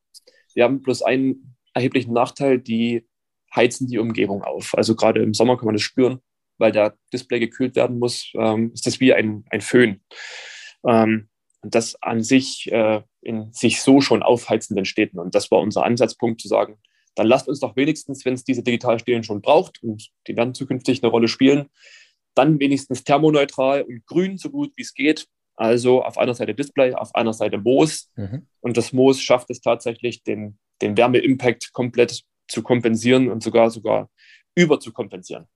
Die 0.55 0.63
haben 0.63 0.81
bloß 0.81 1.01
einen 1.03 1.55
erheblichen 1.73 2.13
Nachteil, 2.13 2.59
die 2.59 3.07
heizen 3.55 3.87
die 3.87 3.99
Umgebung 3.99 4.43
auf. 4.43 4.75
Also 4.75 4.95
gerade 4.95 5.21
im 5.21 5.33
Sommer 5.33 5.57
kann 5.57 5.65
man 5.65 5.75
das 5.75 5.81
spüren, 5.81 6.19
weil 6.57 6.71
der 6.71 6.97
Display 7.13 7.39
gekühlt 7.39 7.75
werden 7.75 7.99
muss, 7.99 8.31
ähm, 8.35 8.71
ist 8.73 8.85
das 8.85 8.99
wie 8.99 9.13
ein, 9.13 9.45
ein 9.49 9.61
Föhn. 9.61 10.01
Ähm, 10.85 11.29
und 11.61 11.75
das 11.75 12.01
an 12.01 12.21
sich 12.23 12.71
äh, 12.71 13.01
in 13.21 13.51
sich 13.51 13.81
so 13.81 13.99
schon 14.01 14.23
aufheizenden 14.23 14.85
Städten. 14.85 15.19
Und 15.19 15.35
das 15.35 15.51
war 15.51 15.59
unser 15.59 15.83
Ansatzpunkt 15.83 16.41
zu 16.41 16.47
sagen, 16.47 16.77
dann 17.15 17.27
lasst 17.27 17.47
uns 17.47 17.59
doch 17.59 17.75
wenigstens, 17.75 18.25
wenn 18.25 18.35
es 18.35 18.43
diese 18.43 18.63
Digitalstelen 18.63 19.23
schon 19.23 19.41
braucht, 19.41 19.81
und 19.81 20.09
die 20.27 20.37
werden 20.37 20.53
zukünftig 20.53 21.03
eine 21.03 21.11
Rolle 21.11 21.27
spielen, 21.27 21.67
dann 22.37 22.59
wenigstens 22.59 23.03
thermoneutral 23.03 23.83
und 23.83 24.05
grün, 24.05 24.37
so 24.37 24.49
gut 24.49 24.71
wie 24.75 24.81
es 24.81 24.93
geht. 24.93 25.27
Also 25.55 26.03
auf 26.03 26.17
einer 26.17 26.35
Seite 26.35 26.53
Display, 26.53 26.93
auf 26.93 27.15
einer 27.15 27.33
Seite 27.33 27.57
Moos. 27.57 28.11
Mhm. 28.15 28.47
Und 28.61 28.77
das 28.77 28.93
Moos 28.93 29.21
schafft 29.21 29.49
es 29.49 29.59
tatsächlich, 29.59 30.23
den, 30.23 30.57
den 30.81 30.95
Wärmeimpact 30.95 31.73
komplett 31.73 32.21
zu 32.47 32.61
kompensieren 32.61 33.29
und 33.29 33.41
sogar 33.41 33.71
sogar 33.71 34.09
überzukompensieren. 34.55 35.47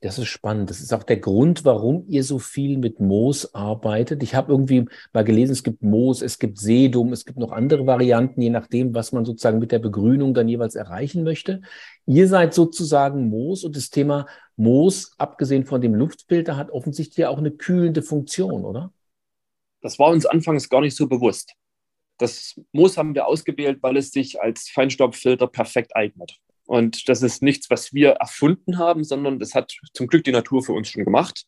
Das 0.00 0.18
ist 0.18 0.28
spannend. 0.28 0.70
Das 0.70 0.80
ist 0.80 0.92
auch 0.92 1.02
der 1.02 1.16
Grund, 1.16 1.64
warum 1.64 2.04
ihr 2.06 2.22
so 2.22 2.38
viel 2.38 2.78
mit 2.78 3.00
Moos 3.00 3.52
arbeitet. 3.54 4.22
Ich 4.22 4.34
habe 4.34 4.52
irgendwie 4.52 4.84
mal 5.12 5.24
gelesen, 5.24 5.52
es 5.52 5.64
gibt 5.64 5.82
Moos, 5.82 6.22
es 6.22 6.38
gibt 6.38 6.58
Sedum, 6.58 7.12
es 7.12 7.24
gibt 7.24 7.38
noch 7.38 7.50
andere 7.50 7.86
Varianten, 7.86 8.40
je 8.40 8.50
nachdem, 8.50 8.94
was 8.94 9.10
man 9.10 9.24
sozusagen 9.24 9.58
mit 9.58 9.72
der 9.72 9.80
Begrünung 9.80 10.34
dann 10.34 10.48
jeweils 10.48 10.76
erreichen 10.76 11.24
möchte. 11.24 11.62
Ihr 12.06 12.28
seid 12.28 12.54
sozusagen 12.54 13.28
Moos 13.28 13.64
und 13.64 13.74
das 13.74 13.90
Thema 13.90 14.26
Moos, 14.58 15.12
abgesehen 15.18 15.64
von 15.64 15.80
dem 15.80 15.94
Luftfilter, 15.94 16.56
hat 16.56 16.70
offensichtlich 16.72 17.24
auch 17.26 17.38
eine 17.38 17.52
kühlende 17.52 18.02
Funktion, 18.02 18.64
oder? 18.64 18.92
Das 19.80 20.00
war 20.00 20.10
uns 20.10 20.26
anfangs 20.26 20.68
gar 20.68 20.80
nicht 20.80 20.96
so 20.96 21.06
bewusst. 21.06 21.54
Das 22.18 22.60
Moos 22.72 22.98
haben 22.98 23.14
wir 23.14 23.26
ausgewählt, 23.26 23.78
weil 23.82 23.96
es 23.96 24.10
sich 24.10 24.40
als 24.42 24.68
Feinstaubfilter 24.68 25.46
perfekt 25.46 25.94
eignet. 25.94 26.38
Und 26.66 27.08
das 27.08 27.22
ist 27.22 27.40
nichts, 27.40 27.70
was 27.70 27.94
wir 27.94 28.10
erfunden 28.14 28.78
haben, 28.78 29.04
sondern 29.04 29.38
das 29.38 29.54
hat 29.54 29.78
zum 29.94 30.08
Glück 30.08 30.24
die 30.24 30.32
Natur 30.32 30.64
für 30.64 30.72
uns 30.72 30.88
schon 30.88 31.04
gemacht. 31.04 31.46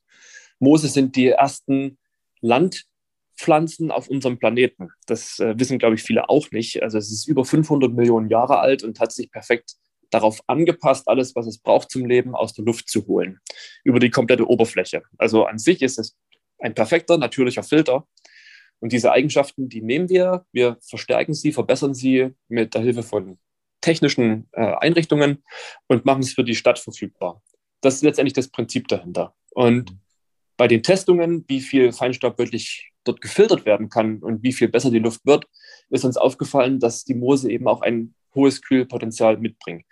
Moose 0.61 0.87
sind 0.87 1.17
die 1.17 1.27
ersten 1.27 1.99
Landpflanzen 2.43 3.91
auf 3.91 4.09
unserem 4.09 4.39
Planeten. 4.39 4.91
Das 5.07 5.41
äh, 5.41 5.59
wissen, 5.59 5.81
glaube 5.81 5.97
ich, 5.97 6.05
viele 6.05 6.29
auch 6.29 6.53
nicht. 6.53 6.81
Also 6.85 6.97
es 6.97 7.11
ist 7.11 7.27
über 7.27 7.45
500 7.45 7.93
Millionen 7.93 8.31
Jahre 8.31 8.61
alt 8.61 8.85
und 8.85 9.01
hat 9.01 9.11
sich 9.11 9.33
perfekt 9.33 9.80
darauf 10.11 10.41
angepasst, 10.47 11.09
alles, 11.09 11.35
was 11.37 11.47
es 11.47 11.59
braucht 11.59 11.91
zum 11.91 12.05
Leben, 12.07 12.35
aus 12.35 12.53
der 12.53 12.65
Luft 12.65 12.89
zu 12.89 13.07
holen, 13.07 13.41
über 13.85 14.01
die 14.01 14.11
komplette 14.11 14.49
Oberfläche. 14.49 15.03
Also 15.19 15.47
an 15.47 15.59
sich 15.59 15.83
ist 15.83 15.99
es 15.99 16.17
ein 16.59 16.75
perfekter, 16.75 17.17
natürlicher 17.17 17.63
Filter. 17.63 18.07
Und 18.81 18.93
diese 18.93 19.13
Eigenschaften, 19.13 19.69
die 19.69 19.83
nehmen 19.83 20.09
wir, 20.09 20.47
wir 20.53 20.79
verstärken 20.81 21.35
sie, 21.35 21.53
verbessern 21.53 21.95
sie 21.95 22.31
mit 22.49 22.75
der 22.75 22.83
Hilfe 22.83 23.03
von 23.03 23.39
technischen 23.81 24.49
äh, 24.53 24.75
Einrichtungen 24.81 25.43
und 25.87 26.05
machen 26.05 26.23
es 26.23 26.33
für 26.33 26.45
die 26.45 26.55
Stadt 26.55 26.79
verfügbar. 26.79 27.43
Das 27.81 27.97
ist 27.97 28.03
letztendlich 28.03 28.35
das 28.35 28.49
Prinzip 28.49 28.89
dahinter. 28.89 29.35
Und 29.51 29.97
bei 30.57 30.69
den 30.69 30.83
Testungen, 30.83 31.45
wie 31.49 31.61
viel 31.61 31.93
Feinstaub 31.93 32.39
wirklich 32.39 32.93
dort 33.05 33.21
gefiltert 33.21 33.65
werden 33.65 33.89
kann 33.89 34.19
und 34.19 34.43
wie 34.43 34.53
viel 34.53 34.69
besser 34.69 34.91
die 34.91 34.99
Luft 34.99 35.25
wird, 35.25 35.47
ist 35.89 36.05
uns 36.05 36.17
aufgefallen, 36.17 36.79
dass 36.79 37.05
die 37.05 37.15
Moose 37.15 37.51
eben 37.51 37.67
auch 37.67 37.81
ein 37.81 38.15
hohes 38.35 38.63
Kühlpotenzial 38.63 39.39
mitbringen. 39.39 39.85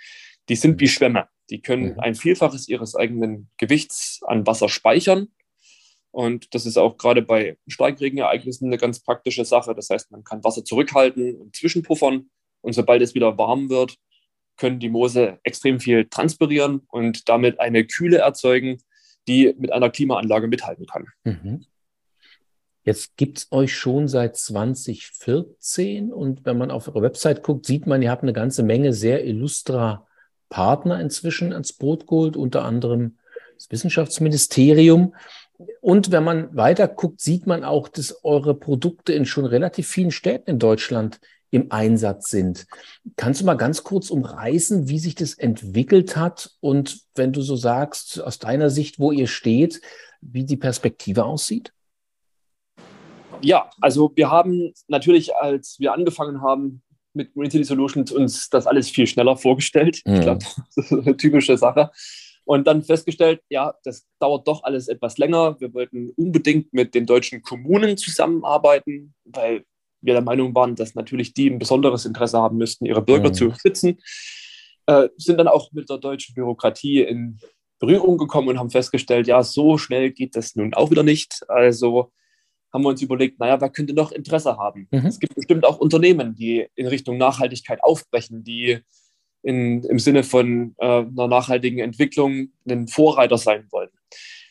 Die 0.48 0.56
sind 0.56 0.80
wie 0.80 0.88
Schwämme. 0.88 1.28
Die 1.50 1.60
können 1.60 1.94
mhm. 1.94 2.00
ein 2.00 2.14
Vielfaches 2.14 2.68
ihres 2.68 2.94
eigenen 2.94 3.50
Gewichts 3.56 4.20
an 4.26 4.46
Wasser 4.46 4.68
speichern. 4.68 5.28
Und 6.10 6.54
das 6.54 6.66
ist 6.66 6.78
auch 6.78 6.96
gerade 6.96 7.22
bei 7.22 7.58
Starkregenereignissen 7.66 8.66
eine 8.66 8.78
ganz 8.78 9.00
praktische 9.00 9.44
Sache. 9.44 9.74
Das 9.74 9.90
heißt, 9.90 10.10
man 10.10 10.24
kann 10.24 10.42
Wasser 10.44 10.64
zurückhalten 10.64 11.34
und 11.36 11.54
zwischenpuffern. 11.54 12.30
Und 12.60 12.72
sobald 12.72 13.02
es 13.02 13.14
wieder 13.14 13.38
warm 13.38 13.70
wird, 13.70 13.96
können 14.56 14.80
die 14.80 14.88
Moose 14.88 15.38
extrem 15.44 15.80
viel 15.80 16.06
transpirieren 16.08 16.82
und 16.88 17.28
damit 17.28 17.60
eine 17.60 17.86
Kühle 17.86 18.18
erzeugen, 18.18 18.82
die 19.28 19.54
mit 19.58 19.72
einer 19.72 19.90
Klimaanlage 19.90 20.48
mithalten 20.48 20.86
kann. 20.86 21.06
Mhm. 21.24 21.66
Jetzt 22.88 23.18
gibt 23.18 23.36
es 23.36 23.48
euch 23.50 23.76
schon 23.76 24.08
seit 24.08 24.38
2014 24.38 26.10
und 26.10 26.46
wenn 26.46 26.56
man 26.56 26.70
auf 26.70 26.88
eure 26.88 27.02
Website 27.02 27.42
guckt, 27.42 27.66
sieht 27.66 27.86
man, 27.86 28.00
ihr 28.00 28.10
habt 28.10 28.22
eine 28.22 28.32
ganze 28.32 28.62
Menge 28.62 28.94
sehr 28.94 29.26
illustrer 29.26 30.06
Partner 30.48 30.98
inzwischen 30.98 31.52
ans 31.52 31.74
Boot 31.74 32.06
geholt, 32.06 32.34
unter 32.34 32.64
anderem 32.64 33.18
das 33.56 33.70
Wissenschaftsministerium. 33.70 35.14
Und 35.82 36.12
wenn 36.12 36.24
man 36.24 36.56
weiter 36.56 36.88
guckt, 36.88 37.20
sieht 37.20 37.46
man 37.46 37.62
auch, 37.62 37.88
dass 37.88 38.24
eure 38.24 38.54
Produkte 38.54 39.12
in 39.12 39.26
schon 39.26 39.44
relativ 39.44 39.86
vielen 39.86 40.10
Städten 40.10 40.52
in 40.52 40.58
Deutschland 40.58 41.20
im 41.50 41.70
Einsatz 41.70 42.30
sind. 42.30 42.66
Kannst 43.16 43.42
du 43.42 43.44
mal 43.44 43.58
ganz 43.58 43.84
kurz 43.84 44.08
umreißen, 44.08 44.88
wie 44.88 44.98
sich 44.98 45.14
das 45.14 45.34
entwickelt 45.34 46.16
hat 46.16 46.52
und 46.60 47.02
wenn 47.14 47.34
du 47.34 47.42
so 47.42 47.54
sagst, 47.54 48.18
aus 48.22 48.38
deiner 48.38 48.70
Sicht, 48.70 48.98
wo 48.98 49.12
ihr 49.12 49.26
steht, 49.26 49.82
wie 50.22 50.46
die 50.46 50.56
Perspektive 50.56 51.26
aussieht? 51.26 51.74
Ja, 53.42 53.70
also 53.80 54.12
wir 54.14 54.30
haben 54.30 54.72
natürlich, 54.88 55.34
als 55.36 55.76
wir 55.78 55.92
angefangen 55.92 56.42
haben 56.42 56.82
mit 57.14 57.34
Green 57.34 57.50
City 57.50 57.64
Solutions, 57.64 58.12
uns 58.12 58.48
das 58.50 58.66
alles 58.66 58.90
viel 58.90 59.06
schneller 59.06 59.36
vorgestellt. 59.36 60.02
Mhm. 60.04 60.14
Ich 60.14 60.20
glaube, 60.20 60.44
das 60.76 60.90
ist 60.90 60.92
eine 60.92 61.16
typische 61.16 61.56
Sache. 61.56 61.90
Und 62.44 62.66
dann 62.66 62.82
festgestellt, 62.82 63.42
ja, 63.50 63.74
das 63.84 64.06
dauert 64.20 64.48
doch 64.48 64.64
alles 64.64 64.88
etwas 64.88 65.18
länger. 65.18 65.60
Wir 65.60 65.74
wollten 65.74 66.10
unbedingt 66.16 66.72
mit 66.72 66.94
den 66.94 67.04
deutschen 67.04 67.42
Kommunen 67.42 67.98
zusammenarbeiten, 67.98 69.14
weil 69.24 69.64
wir 70.00 70.14
der 70.14 70.22
Meinung 70.22 70.54
waren, 70.54 70.74
dass 70.74 70.94
natürlich 70.94 71.34
die 71.34 71.50
ein 71.50 71.58
besonderes 71.58 72.06
Interesse 72.06 72.38
haben 72.38 72.56
müssten, 72.56 72.86
ihre 72.86 73.02
Bürger 73.02 73.28
mhm. 73.28 73.34
zu 73.34 73.52
schützen. 73.52 73.98
Äh, 74.86 75.08
sind 75.18 75.36
dann 75.36 75.48
auch 75.48 75.72
mit 75.72 75.90
der 75.90 75.98
deutschen 75.98 76.34
Bürokratie 76.34 77.02
in 77.02 77.38
Berührung 77.78 78.16
gekommen 78.16 78.48
und 78.48 78.58
haben 78.58 78.70
festgestellt, 78.70 79.26
ja, 79.26 79.42
so 79.42 79.76
schnell 79.76 80.10
geht 80.10 80.34
das 80.34 80.56
nun 80.56 80.72
auch 80.72 80.90
wieder 80.90 81.02
nicht. 81.02 81.44
Also 81.48 82.12
haben 82.72 82.82
wir 82.82 82.88
uns 82.90 83.02
überlegt, 83.02 83.38
naja, 83.40 83.60
wer 83.60 83.70
könnte 83.70 83.94
noch 83.94 84.12
Interesse 84.12 84.56
haben? 84.56 84.88
Mhm. 84.90 85.06
Es 85.06 85.18
gibt 85.18 85.34
bestimmt 85.34 85.64
auch 85.64 85.78
Unternehmen, 85.78 86.34
die 86.34 86.66
in 86.74 86.86
Richtung 86.86 87.16
Nachhaltigkeit 87.16 87.82
aufbrechen, 87.82 88.44
die 88.44 88.78
in, 89.42 89.82
im 89.84 89.98
Sinne 89.98 90.24
von 90.24 90.74
äh, 90.78 90.86
einer 90.86 91.28
nachhaltigen 91.28 91.78
Entwicklung 91.78 92.48
ein 92.68 92.88
Vorreiter 92.88 93.38
sein 93.38 93.66
wollen. 93.70 93.90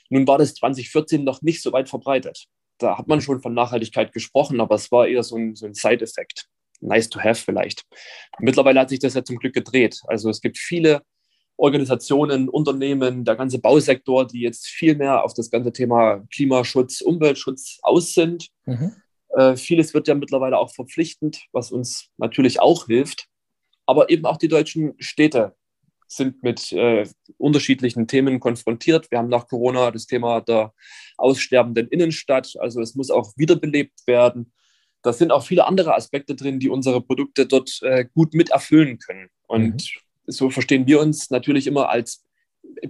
Nun 0.10 0.28
war 0.28 0.38
das 0.38 0.56
2014 0.56 1.24
noch 1.24 1.42
nicht 1.42 1.62
so 1.62 1.74
weit 1.74 1.90
verbreitet. 1.90 2.48
Da 2.78 2.98
hat 2.98 3.08
man 3.08 3.22
schon 3.22 3.42
von 3.42 3.54
Nachhaltigkeit 3.54 4.14
gesprochen, 4.14 4.62
aber 4.62 4.76
es 4.76 4.92
war 4.92 5.08
eher 5.08 5.24
so 5.24 5.36
ein, 5.36 5.56
so 5.56 5.66
ein 5.66 5.74
Side-Effekt. 5.74 6.48
Nice 6.80 7.10
to 7.10 7.20
have 7.20 7.42
vielleicht. 7.44 7.84
Mittlerweile 8.40 8.80
hat 8.80 8.90
sich 8.90 9.00
das 9.00 9.16
ja 9.16 9.24
zum 9.24 9.38
Glück 9.38 9.54
gedreht. 9.54 10.00
Also 10.08 10.30
es 10.30 10.42
gibt 10.42 10.58
viele 10.58 11.02
Organisationen, 11.58 12.50
Unternehmen, 12.50 13.26
der 13.26 13.36
ganze 13.36 13.60
Bausektor, 13.60 14.28
die 14.28 14.42
jetzt 14.42 14.68
viel 14.68 14.96
mehr 14.96 15.24
auf 15.24 15.34
das 15.34 15.50
ganze 15.50 15.72
Thema 15.72 16.24
Klimaschutz, 16.32 17.02
Umweltschutz 17.02 17.80
aus 17.82 18.14
sind. 18.14 18.50
Mhm. 18.66 18.94
Äh, 19.30 19.56
vieles 19.56 19.94
wird 19.94 20.08
ja 20.08 20.16
mittlerweile 20.16 20.60
auch 20.60 20.74
verpflichtend, 20.74 21.48
was 21.52 21.72
uns 21.72 22.10
natürlich 22.18 22.60
auch 22.60 22.86
hilft. 22.86 23.28
Aber 23.88 24.10
eben 24.10 24.26
auch 24.26 24.38
die 24.38 24.48
deutschen 24.48 24.94
Städte 25.00 25.56
sind 26.08 26.44
mit 26.44 26.72
äh, 26.72 27.06
unterschiedlichen 27.38 28.08
Themen 28.08 28.40
konfrontiert. 28.40 29.10
Wir 29.10 29.18
haben 29.18 29.30
nach 29.30 29.48
Corona 29.48 29.92
das 29.92 30.06
Thema 30.06 30.42
der 30.42 30.74
aussterbenden 31.18 31.88
Innenstadt. 31.88 32.54
Also 32.60 32.82
es 32.82 32.96
muss 32.96 33.10
auch 33.10 33.34
wiederbelebt 33.36 34.06
werden. 34.06 34.54
Da 35.02 35.12
sind 35.12 35.32
auch 35.32 35.44
viele 35.44 35.66
andere 35.66 35.96
Aspekte 35.96 36.36
drin, 36.36 36.60
die 36.60 36.70
unsere 36.70 37.02
Produkte 37.02 37.46
dort 37.46 37.80
äh, 37.82 38.06
gut 38.14 38.34
mit 38.34 38.52
erfüllen 38.52 39.00
können. 39.00 39.30
Und 39.48 39.74
mhm 39.74 40.07
so 40.28 40.50
verstehen 40.50 40.86
wir 40.88 41.00
uns 41.00 41.30
natürlich 41.30 41.68
immer 41.68 41.90
als 41.90 42.24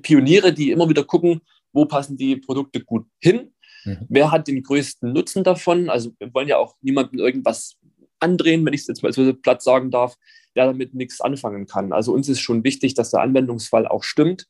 Pioniere, 0.02 0.54
die 0.54 0.72
immer 0.72 0.90
wieder 0.90 1.04
gucken, 1.04 1.42
wo 1.72 1.86
passen 1.86 2.18
die 2.18 2.38
Produkte 2.38 2.84
gut 2.84 3.06
hin, 3.20 3.54
mhm. 3.86 4.06
wer 4.10 4.32
hat 4.32 4.48
den 4.48 4.64
größten 4.64 5.14
Nutzen 5.14 5.44
davon. 5.44 5.90
Also 5.90 6.12
wir 6.20 6.34
wollen 6.34 6.48
ja 6.48 6.58
auch 6.58 6.76
niemandem 6.82 7.20
irgendwas 7.20 7.78
andrehen, 8.20 8.66
wenn 8.66 8.74
ich 8.74 8.82
es 8.82 8.88
jetzt 8.88 9.04
mal 9.04 9.14
so 9.14 9.34
platt 9.34 9.62
sagen 9.62 9.92
darf, 9.92 10.16
der 10.56 10.66
damit 10.66 10.94
nichts 10.96 11.22
anfangen 11.22 11.68
kann. 11.68 11.94
Also 11.94 12.14
uns 12.14 12.28
ist 12.28 12.40
schon 12.40 12.64
wichtig, 12.64 12.96
dass 12.96 13.12
der 13.12 13.22
Anwendungsfall 13.22 13.88
auch 13.88 14.04
stimmt 14.04 14.48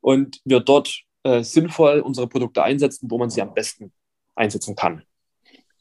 und 0.00 0.40
wir 0.44 0.60
dort 0.60 1.02
äh, 1.22 1.42
sinnvoll 1.42 2.00
unsere 2.00 2.28
Produkte 2.28 2.62
einsetzen, 2.62 3.10
wo 3.10 3.18
man 3.18 3.28
sie 3.28 3.42
am 3.42 3.52
besten 3.52 3.92
einsetzen 4.34 4.74
kann. 4.74 5.02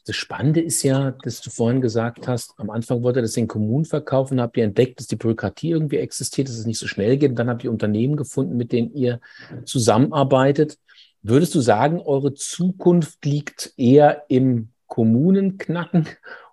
Das 0.10 0.16
Spannende 0.16 0.60
ist 0.60 0.82
ja, 0.82 1.12
dass 1.22 1.40
du 1.40 1.52
vorhin 1.52 1.82
gesagt 1.82 2.28
hast, 2.28 2.56
am 2.58 2.72
Anfang 2.72 3.04
wollte 3.04 3.22
das 3.22 3.38
in 3.38 3.48
Kommunen 3.48 3.86
verkaufen, 3.86 4.42
habt 4.42 4.58
ihr 4.58 4.64
entdeckt, 4.64 5.00
dass 5.00 5.06
die 5.06 5.18
Bürokratie 5.18 5.70
irgendwie 5.70 5.98
existiert, 5.98 6.48
dass 6.48 6.58
es 6.58 6.66
nicht 6.66 6.80
so 6.80 6.88
schnell 6.88 7.18
geht. 7.18 7.30
Und 7.30 7.36
dann 7.38 7.48
habt 7.48 7.64
ihr 7.64 7.70
Unternehmen 7.70 8.16
gefunden, 8.16 8.58
mit 8.58 8.72
denen 8.72 8.92
ihr 8.96 9.20
zusammenarbeitet. 9.66 10.80
Würdest 11.22 11.54
du 11.54 11.60
sagen, 11.60 12.00
eure 12.00 12.34
Zukunft 12.34 13.24
liegt 13.24 13.72
eher 13.78 14.24
im 14.30 14.70
Kommunenknacken 14.88 16.08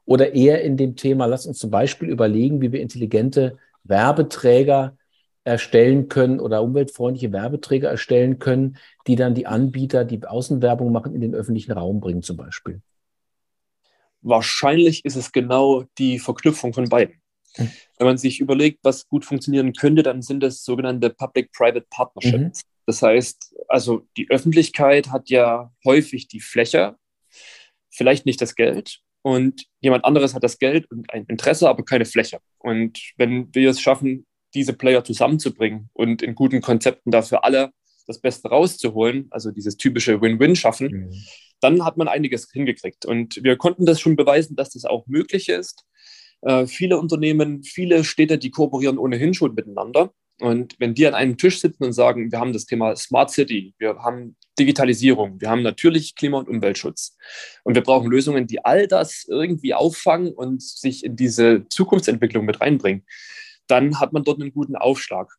oder 0.04 0.34
eher 0.34 0.62
in 0.62 0.76
dem 0.76 0.94
Thema, 0.94 1.24
lass 1.24 1.46
uns 1.46 1.56
zum 1.56 1.70
Beispiel 1.70 2.10
überlegen, 2.10 2.60
wie 2.60 2.72
wir 2.72 2.82
intelligente 2.82 3.56
Werbeträger 3.84 4.98
erstellen 5.44 6.08
können 6.08 6.40
oder 6.40 6.62
umweltfreundliche 6.62 7.32
Werbeträger 7.32 7.88
erstellen 7.88 8.38
können, 8.38 8.76
die 9.06 9.16
dann 9.16 9.34
die 9.34 9.46
Anbieter, 9.46 10.04
die 10.04 10.22
Außenwerbung 10.26 10.92
machen, 10.92 11.14
in 11.14 11.22
den 11.22 11.34
öffentlichen 11.34 11.72
Raum 11.72 12.00
bringen 12.00 12.20
zum 12.20 12.36
Beispiel? 12.36 12.82
Wahrscheinlich 14.22 15.04
ist 15.04 15.16
es 15.16 15.32
genau 15.32 15.84
die 15.98 16.18
Verknüpfung 16.18 16.72
von 16.72 16.88
beiden. 16.88 17.20
Mhm. 17.56 17.70
Wenn 17.98 18.06
man 18.06 18.18
sich 18.18 18.40
überlegt, 18.40 18.80
was 18.82 19.08
gut 19.08 19.24
funktionieren 19.24 19.72
könnte, 19.72 20.02
dann 20.02 20.22
sind 20.22 20.40
das 20.42 20.64
sogenannte 20.64 21.10
Public-Private 21.10 21.86
Partnerships. 21.90 22.64
Mhm. 22.64 22.68
Das 22.86 23.02
heißt, 23.02 23.54
also 23.68 24.06
die 24.16 24.30
Öffentlichkeit 24.30 25.10
hat 25.10 25.28
ja 25.28 25.72
häufig 25.84 26.28
die 26.28 26.40
Fläche, 26.40 26.96
vielleicht 27.90 28.26
nicht 28.26 28.40
das 28.40 28.54
Geld. 28.54 29.00
Und 29.22 29.66
jemand 29.80 30.04
anderes 30.04 30.34
hat 30.34 30.44
das 30.44 30.58
Geld 30.58 30.88
und 30.90 31.12
ein 31.12 31.24
Interesse, 31.26 31.68
aber 31.68 31.84
keine 31.84 32.04
Fläche. 32.04 32.38
Und 32.58 33.00
wenn 33.16 33.52
wir 33.54 33.70
es 33.70 33.80
schaffen, 33.80 34.24
diese 34.54 34.72
Player 34.72 35.02
zusammenzubringen 35.02 35.90
und 35.94 36.22
in 36.22 36.36
guten 36.36 36.60
Konzepten 36.60 37.10
dafür 37.10 37.44
alle 37.44 37.70
das 38.06 38.20
Beste 38.20 38.48
rauszuholen, 38.48 39.26
also 39.30 39.50
dieses 39.50 39.76
typische 39.76 40.20
Win-Win 40.20 40.54
schaffen, 40.54 40.86
mhm 40.92 41.14
dann 41.60 41.84
hat 41.84 41.96
man 41.96 42.08
einiges 42.08 42.50
hingekriegt. 42.52 43.06
Und 43.06 43.42
wir 43.42 43.56
konnten 43.56 43.86
das 43.86 44.00
schon 44.00 44.16
beweisen, 44.16 44.56
dass 44.56 44.70
das 44.70 44.84
auch 44.84 45.06
möglich 45.06 45.48
ist. 45.48 45.84
Äh, 46.42 46.66
viele 46.66 46.98
Unternehmen, 46.98 47.62
viele 47.62 48.04
Städte, 48.04 48.38
die 48.38 48.50
kooperieren 48.50 48.98
ohnehin 48.98 49.34
schon 49.34 49.54
miteinander. 49.54 50.12
Und 50.40 50.76
wenn 50.78 50.94
die 50.94 51.06
an 51.06 51.14
einem 51.14 51.38
Tisch 51.38 51.60
sitzen 51.60 51.84
und 51.84 51.92
sagen, 51.94 52.30
wir 52.30 52.38
haben 52.38 52.52
das 52.52 52.66
Thema 52.66 52.94
Smart 52.94 53.30
City, 53.30 53.74
wir 53.78 53.96
haben 54.00 54.36
Digitalisierung, 54.58 55.40
wir 55.40 55.48
haben 55.48 55.62
natürlich 55.62 56.14
Klima- 56.14 56.38
und 56.38 56.48
Umweltschutz 56.48 57.16
und 57.64 57.74
wir 57.74 57.82
brauchen 57.82 58.10
Lösungen, 58.10 58.46
die 58.46 58.62
all 58.62 58.86
das 58.86 59.24
irgendwie 59.28 59.72
auffangen 59.72 60.34
und 60.34 60.62
sich 60.62 61.04
in 61.04 61.16
diese 61.16 61.66
Zukunftsentwicklung 61.70 62.44
mit 62.44 62.60
reinbringen, 62.60 63.06
dann 63.66 63.98
hat 63.98 64.12
man 64.12 64.24
dort 64.24 64.40
einen 64.40 64.52
guten 64.52 64.76
Aufschlag, 64.76 65.32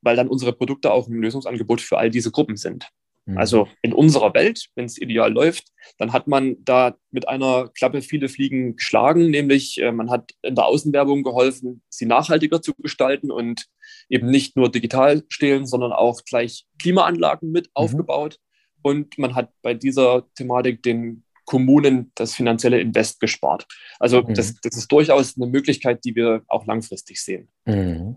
weil 0.00 0.16
dann 0.16 0.28
unsere 0.28 0.54
Produkte 0.54 0.90
auch 0.90 1.06
ein 1.06 1.20
Lösungsangebot 1.20 1.82
für 1.82 1.98
all 1.98 2.10
diese 2.10 2.30
Gruppen 2.30 2.56
sind. 2.56 2.88
Mhm. 3.26 3.38
Also 3.38 3.68
in 3.82 3.92
unserer 3.92 4.34
Welt, 4.34 4.68
wenn 4.74 4.84
es 4.84 5.00
ideal 5.00 5.32
läuft, 5.32 5.68
dann 5.98 6.12
hat 6.12 6.26
man 6.26 6.56
da 6.64 6.96
mit 7.10 7.28
einer 7.28 7.68
Klappe 7.68 8.02
viele 8.02 8.28
Fliegen 8.28 8.76
geschlagen, 8.76 9.30
nämlich 9.30 9.80
äh, 9.80 9.92
man 9.92 10.10
hat 10.10 10.32
in 10.42 10.54
der 10.54 10.66
Außenwerbung 10.66 11.22
geholfen, 11.22 11.82
sie 11.88 12.06
nachhaltiger 12.06 12.60
zu 12.60 12.74
gestalten 12.74 13.30
und 13.30 13.66
eben 14.08 14.30
nicht 14.30 14.56
nur 14.56 14.70
digital 14.70 15.22
stehlen, 15.28 15.66
sondern 15.66 15.92
auch 15.92 16.22
gleich 16.24 16.66
Klimaanlagen 16.78 17.50
mit 17.50 17.66
mhm. 17.66 17.72
aufgebaut. 17.74 18.38
Und 18.82 19.16
man 19.18 19.34
hat 19.34 19.50
bei 19.62 19.72
dieser 19.72 20.26
Thematik 20.34 20.82
den 20.82 21.24
Kommunen 21.46 22.12
das 22.14 22.34
finanzielle 22.34 22.80
Invest 22.80 23.20
gespart. 23.20 23.66
Also 23.98 24.22
mhm. 24.22 24.34
das, 24.34 24.60
das 24.60 24.76
ist 24.76 24.92
durchaus 24.92 25.36
eine 25.36 25.46
Möglichkeit, 25.46 26.04
die 26.04 26.14
wir 26.14 26.42
auch 26.48 26.66
langfristig 26.66 27.22
sehen. 27.22 27.48
Mhm. 27.64 28.16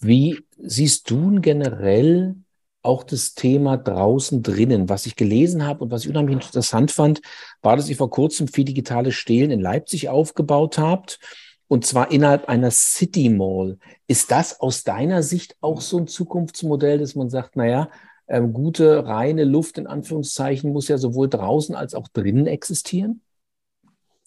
Wie 0.00 0.40
siehst 0.56 1.10
du 1.10 1.40
generell 1.40 2.36
auch 2.82 3.02
das 3.02 3.34
Thema 3.34 3.76
draußen 3.76 4.42
drinnen. 4.42 4.88
Was 4.88 5.06
ich 5.06 5.16
gelesen 5.16 5.66
habe 5.66 5.84
und 5.84 5.90
was 5.90 6.04
ich 6.04 6.10
unheimlich 6.10 6.36
interessant 6.36 6.90
fand, 6.90 7.20
war, 7.62 7.76
dass 7.76 7.88
ihr 7.88 7.96
vor 7.96 8.10
kurzem 8.10 8.48
viel 8.48 8.64
digitales 8.64 9.14
Stehlen 9.14 9.50
in 9.50 9.60
Leipzig 9.60 10.08
aufgebaut 10.08 10.78
habt. 10.78 11.18
Und 11.66 11.84
zwar 11.84 12.10
innerhalb 12.10 12.48
einer 12.48 12.70
City 12.70 13.28
Mall. 13.28 13.78
Ist 14.06 14.30
das 14.30 14.60
aus 14.60 14.84
deiner 14.84 15.22
Sicht 15.22 15.56
auch 15.60 15.82
so 15.82 15.98
ein 15.98 16.06
Zukunftsmodell, 16.06 16.98
dass 16.98 17.14
man 17.14 17.28
sagt, 17.28 17.56
naja, 17.56 17.90
ähm, 18.26 18.52
gute, 18.52 19.06
reine 19.06 19.44
Luft 19.44 19.78
in 19.78 19.86
Anführungszeichen 19.86 20.72
muss 20.72 20.88
ja 20.88 20.98
sowohl 20.98 21.28
draußen 21.28 21.74
als 21.74 21.94
auch 21.94 22.08
drinnen 22.08 22.46
existieren? 22.46 23.22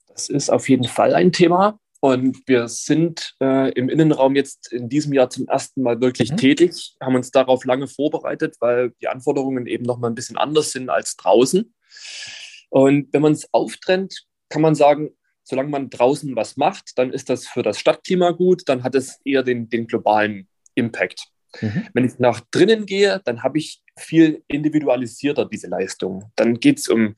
Das 0.08 0.30
ist 0.30 0.52
auf 0.52 0.70
jeden 0.70 0.84
Fall 0.84 1.16
ein 1.16 1.32
Thema. 1.32 1.80
Und 2.02 2.48
wir 2.48 2.68
sind 2.68 3.36
äh, 3.42 3.72
im 3.74 3.88
Innenraum 3.88 4.36
jetzt 4.36 4.74
in 4.74 4.90
diesem 4.90 5.14
Jahr 5.14 5.30
zum 5.30 5.48
ersten 5.48 5.84
Mal 5.84 6.02
wirklich 6.02 6.32
mhm. 6.32 6.38
tätig, 6.38 6.96
haben 7.00 7.16
uns 7.16 7.30
darauf 7.30 7.64
lange 7.64 7.88
vorbereitet, 7.88 8.56
weil 8.60 8.92
die 9.02 9.08
Anforderungen 9.08 9.68
eben 9.68 9.86
noch 9.86 10.00
mal 10.00 10.08
ein 10.08 10.16
bisschen 10.16 10.38
anders 10.38 10.72
sind 10.72 10.90
als 10.90 11.16
draußen. 11.16 11.72
Und 12.70 13.14
wenn 13.14 13.22
man 13.22 13.34
es 13.34 13.48
auftrennt, 13.54 14.26
kann 14.50 14.64
man 14.64 14.74
sagen, 14.74 15.12
solange 15.44 15.70
man 15.70 15.92
draußen 15.92 16.36
was 16.36 16.58
macht, 16.58 16.98
dann 16.98 17.14
ist 17.14 17.30
das 17.30 17.48
für 17.48 17.62
das 17.62 17.80
Stadtklima 17.80 18.32
gut, 18.32 18.64
dann 18.66 18.84
hat 18.84 18.96
es 18.96 19.20
eher 19.24 19.44
den, 19.44 19.70
den 19.70 19.86
globalen 19.86 20.48
Impact. 20.74 21.28
Mhm. 21.60 21.88
Wenn 21.94 22.06
ich 22.06 22.18
nach 22.18 22.42
drinnen 22.50 22.88
gehe, 22.88 23.22
dann 23.26 23.44
habe 23.44 23.60
ich 23.60 23.84
viel 23.96 24.44
individualisierter 24.48 25.46
diese 25.46 25.68
Leistung. 25.68 26.32
Dann 26.36 26.60
geht 26.60 26.80
es 26.80 26.88
um 26.88 27.16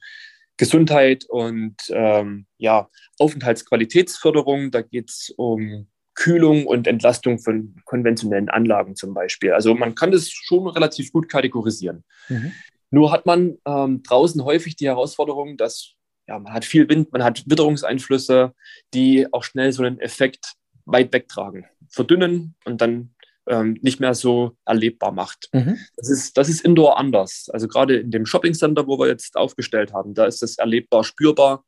Gesundheit 0.57 1.25
und 1.27 1.75
ähm, 1.89 2.45
ja, 2.57 2.89
Aufenthaltsqualitätsförderung. 3.17 4.72
Da 4.72 4.81
geht 4.81 5.10
es 5.10 5.33
um 5.36 5.88
Kühlung 6.15 6.67
und 6.67 6.88
Entlastung 6.88 7.39
von 7.39 7.75
konventionellen 7.86 8.50
Anlagen 8.50 8.95
zum 8.95 9.13
Beispiel. 9.13 9.51
Also 9.53 9.74
man 9.74 9.95
kann 9.95 10.12
das 10.12 10.29
schon 10.29 10.67
relativ 10.67 11.12
gut 11.12 11.27
kategorisieren. 11.27 12.03
Mhm. 12.29 12.51
Nur 12.91 13.12
hat 13.12 13.25
man 13.25 13.57
ähm, 13.65 14.03
draußen 14.03 14.43
häufig 14.43 14.75
die 14.75 14.88
Herausforderung, 14.88 15.57
dass 15.57 15.93
ja, 16.27 16.38
man 16.39 16.53
hat 16.53 16.65
viel 16.65 16.88
Wind, 16.88 17.12
man 17.12 17.24
hat 17.24 17.43
Witterungseinflüsse, 17.50 18.53
die 18.93 19.27
auch 19.33 19.43
schnell 19.43 19.74
so 19.74 19.83
einen 19.83 20.00
Effekt 20.00 20.53
weit 20.86 21.12
wegtragen, 21.13 21.65
verdünnen 21.89 22.55
und 22.65 22.81
dann 22.81 23.15
ähm, 23.48 23.78
nicht 23.82 24.00
mehr 24.00 24.14
so 24.14 24.56
erlebbar 24.66 25.12
macht. 25.12 25.50
Mhm. 25.54 25.78
Das, 25.98 26.10
ist, 26.10 26.38
das 26.38 26.50
ist 26.50 26.62
indoor 26.62 26.98
anders. 26.98 27.50
Also 27.52 27.68
gerade 27.68 27.98
in 27.98 28.12
dem 28.12 28.26
Shopping 28.26 28.54
Center, 28.54 28.88
wo 28.88 28.98
wir 29.00 29.08
jetzt 29.08 29.36
aufgestellt 29.36 29.94
haben, 29.94 30.14
da 30.14 30.26
ist 30.26 30.44
es 30.44 30.58
erlebbar, 30.58 31.04
spürbar, 31.04 31.64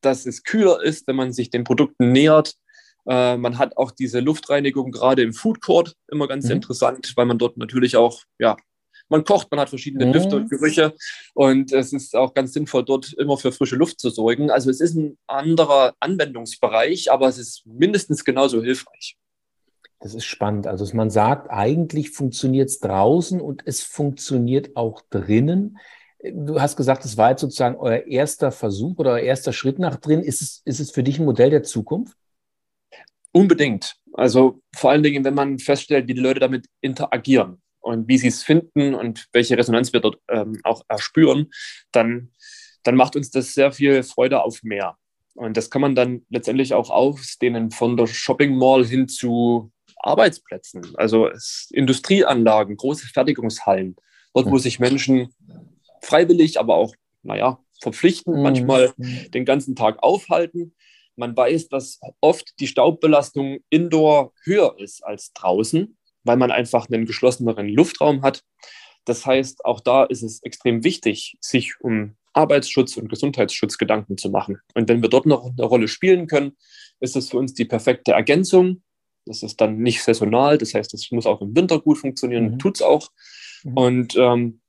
dass 0.00 0.26
es 0.26 0.44
kühler 0.44 0.82
ist, 0.82 1.06
wenn 1.06 1.16
man 1.16 1.32
sich 1.32 1.50
den 1.50 1.64
Produkten 1.64 2.12
nähert. 2.12 2.54
Äh, 3.08 3.36
man 3.36 3.58
hat 3.58 3.76
auch 3.76 3.90
diese 3.90 4.20
Luftreinigung 4.20 4.90
gerade 4.90 5.22
im 5.22 5.32
Food 5.32 5.60
Court 5.60 5.94
immer 6.10 6.28
ganz 6.28 6.46
mhm. 6.46 6.52
interessant, 6.52 7.12
weil 7.16 7.26
man 7.26 7.38
dort 7.38 7.56
natürlich 7.56 7.96
auch 7.96 8.22
ja, 8.38 8.56
man 9.08 9.24
kocht, 9.24 9.50
man 9.50 9.60
hat 9.60 9.68
verschiedene 9.68 10.06
mhm. 10.06 10.12
Düfte 10.12 10.36
und 10.36 10.50
Gerüche 10.50 10.94
und 11.34 11.72
es 11.72 11.92
ist 11.92 12.16
auch 12.16 12.34
ganz 12.34 12.52
sinnvoll, 12.52 12.84
dort 12.84 13.12
immer 13.14 13.36
für 13.36 13.52
frische 13.52 13.76
Luft 13.76 14.00
zu 14.00 14.10
sorgen. 14.10 14.50
Also 14.50 14.70
es 14.70 14.80
ist 14.80 14.94
ein 14.94 15.18
anderer 15.26 15.94
Anwendungsbereich, 16.00 17.12
aber 17.12 17.28
es 17.28 17.38
ist 17.38 17.66
mindestens 17.66 18.24
genauso 18.24 18.62
hilfreich. 18.62 19.16
Das 20.04 20.12
ist 20.12 20.26
spannend. 20.26 20.66
Also 20.66 20.84
man 20.94 21.08
sagt, 21.08 21.50
eigentlich 21.50 22.10
funktioniert 22.10 22.68
es 22.68 22.78
draußen 22.78 23.40
und 23.40 23.62
es 23.64 23.82
funktioniert 23.82 24.76
auch 24.76 25.00
drinnen. 25.08 25.78
Du 26.22 26.60
hast 26.60 26.76
gesagt, 26.76 27.06
es 27.06 27.16
war 27.16 27.30
jetzt 27.30 27.40
sozusagen 27.40 27.76
euer 27.76 28.06
erster 28.06 28.52
Versuch 28.52 28.98
oder 28.98 29.12
euer 29.12 29.20
erster 29.20 29.54
Schritt 29.54 29.78
nach 29.78 29.96
drin. 29.96 30.20
Ist 30.20 30.42
es, 30.42 30.60
ist 30.66 30.78
es 30.78 30.90
für 30.90 31.02
dich 31.02 31.18
ein 31.18 31.24
Modell 31.24 31.48
der 31.48 31.62
Zukunft? 31.62 32.18
Unbedingt. 33.32 33.96
Also 34.12 34.60
vor 34.76 34.90
allen 34.90 35.02
Dingen, 35.02 35.24
wenn 35.24 35.32
man 35.32 35.58
feststellt, 35.58 36.06
wie 36.06 36.12
die 36.12 36.20
Leute 36.20 36.40
damit 36.40 36.66
interagieren 36.82 37.62
und 37.80 38.06
wie 38.06 38.18
sie 38.18 38.28
es 38.28 38.42
finden 38.42 38.94
und 38.94 39.26
welche 39.32 39.56
Resonanz 39.56 39.94
wir 39.94 40.00
dort 40.00 40.18
ähm, 40.28 40.60
auch 40.64 40.82
erspüren, 40.86 41.50
dann, 41.92 42.30
dann 42.82 42.96
macht 42.96 43.16
uns 43.16 43.30
das 43.30 43.54
sehr 43.54 43.72
viel 43.72 44.02
Freude 44.02 44.42
auf 44.42 44.62
mehr. 44.64 44.98
Und 45.32 45.56
das 45.56 45.70
kann 45.70 45.80
man 45.80 45.94
dann 45.94 46.26
letztendlich 46.28 46.74
auch 46.74 46.90
ausdehnen 46.90 47.70
von 47.70 47.96
der 47.96 48.06
Shopping 48.06 48.54
Mall 48.58 48.84
hin 48.84 49.08
zu 49.08 49.72
Arbeitsplätzen, 50.04 50.94
also 50.96 51.30
Industrieanlagen, 51.70 52.76
große 52.76 53.06
Fertigungshallen, 53.06 53.96
dort, 54.34 54.50
wo 54.50 54.58
sich 54.58 54.78
Menschen 54.78 55.34
freiwillig, 56.02 56.60
aber 56.60 56.76
auch, 56.76 56.94
naja, 57.22 57.58
verpflichtend 57.80 58.36
mhm. 58.36 58.42
manchmal 58.42 58.92
den 58.96 59.44
ganzen 59.44 59.74
Tag 59.76 60.02
aufhalten. 60.02 60.74
Man 61.16 61.36
weiß, 61.36 61.68
dass 61.68 62.00
oft 62.20 62.54
die 62.58 62.66
Staubbelastung 62.66 63.58
indoor 63.70 64.32
höher 64.42 64.76
ist 64.78 65.04
als 65.04 65.32
draußen, 65.32 65.96
weil 66.24 66.36
man 66.36 66.50
einfach 66.50 66.88
einen 66.88 67.06
geschlosseneren 67.06 67.68
Luftraum 67.68 68.22
hat. 68.22 68.42
Das 69.04 69.24
heißt, 69.26 69.64
auch 69.64 69.80
da 69.80 70.04
ist 70.04 70.22
es 70.22 70.42
extrem 70.42 70.82
wichtig, 70.82 71.36
sich 71.40 71.74
um 71.80 72.16
Arbeitsschutz 72.32 72.96
und 72.96 73.08
Gesundheitsschutz 73.08 73.78
Gedanken 73.78 74.16
zu 74.18 74.30
machen. 74.30 74.58
Und 74.74 74.88
wenn 74.88 75.02
wir 75.02 75.08
dort 75.08 75.26
noch 75.26 75.44
eine 75.44 75.64
Rolle 75.64 75.88
spielen 75.88 76.26
können, 76.26 76.56
ist 77.00 77.14
es 77.14 77.30
für 77.30 77.36
uns 77.36 77.54
die 77.54 77.64
perfekte 77.64 78.12
Ergänzung 78.12 78.82
das 79.26 79.42
ist 79.42 79.60
dann 79.60 79.78
nicht 79.78 80.02
saisonal, 80.02 80.58
das 80.58 80.74
heißt, 80.74 80.92
es 80.94 81.10
muss 81.10 81.26
auch 81.26 81.40
im 81.40 81.54
Winter 81.56 81.80
gut 81.80 81.98
funktionieren, 81.98 82.52
mhm. 82.52 82.58
tut 82.58 82.76
es 82.76 82.82
auch. 82.82 83.08
Mhm. 83.62 83.76
Und 83.76 84.16
ähm, 84.16 84.60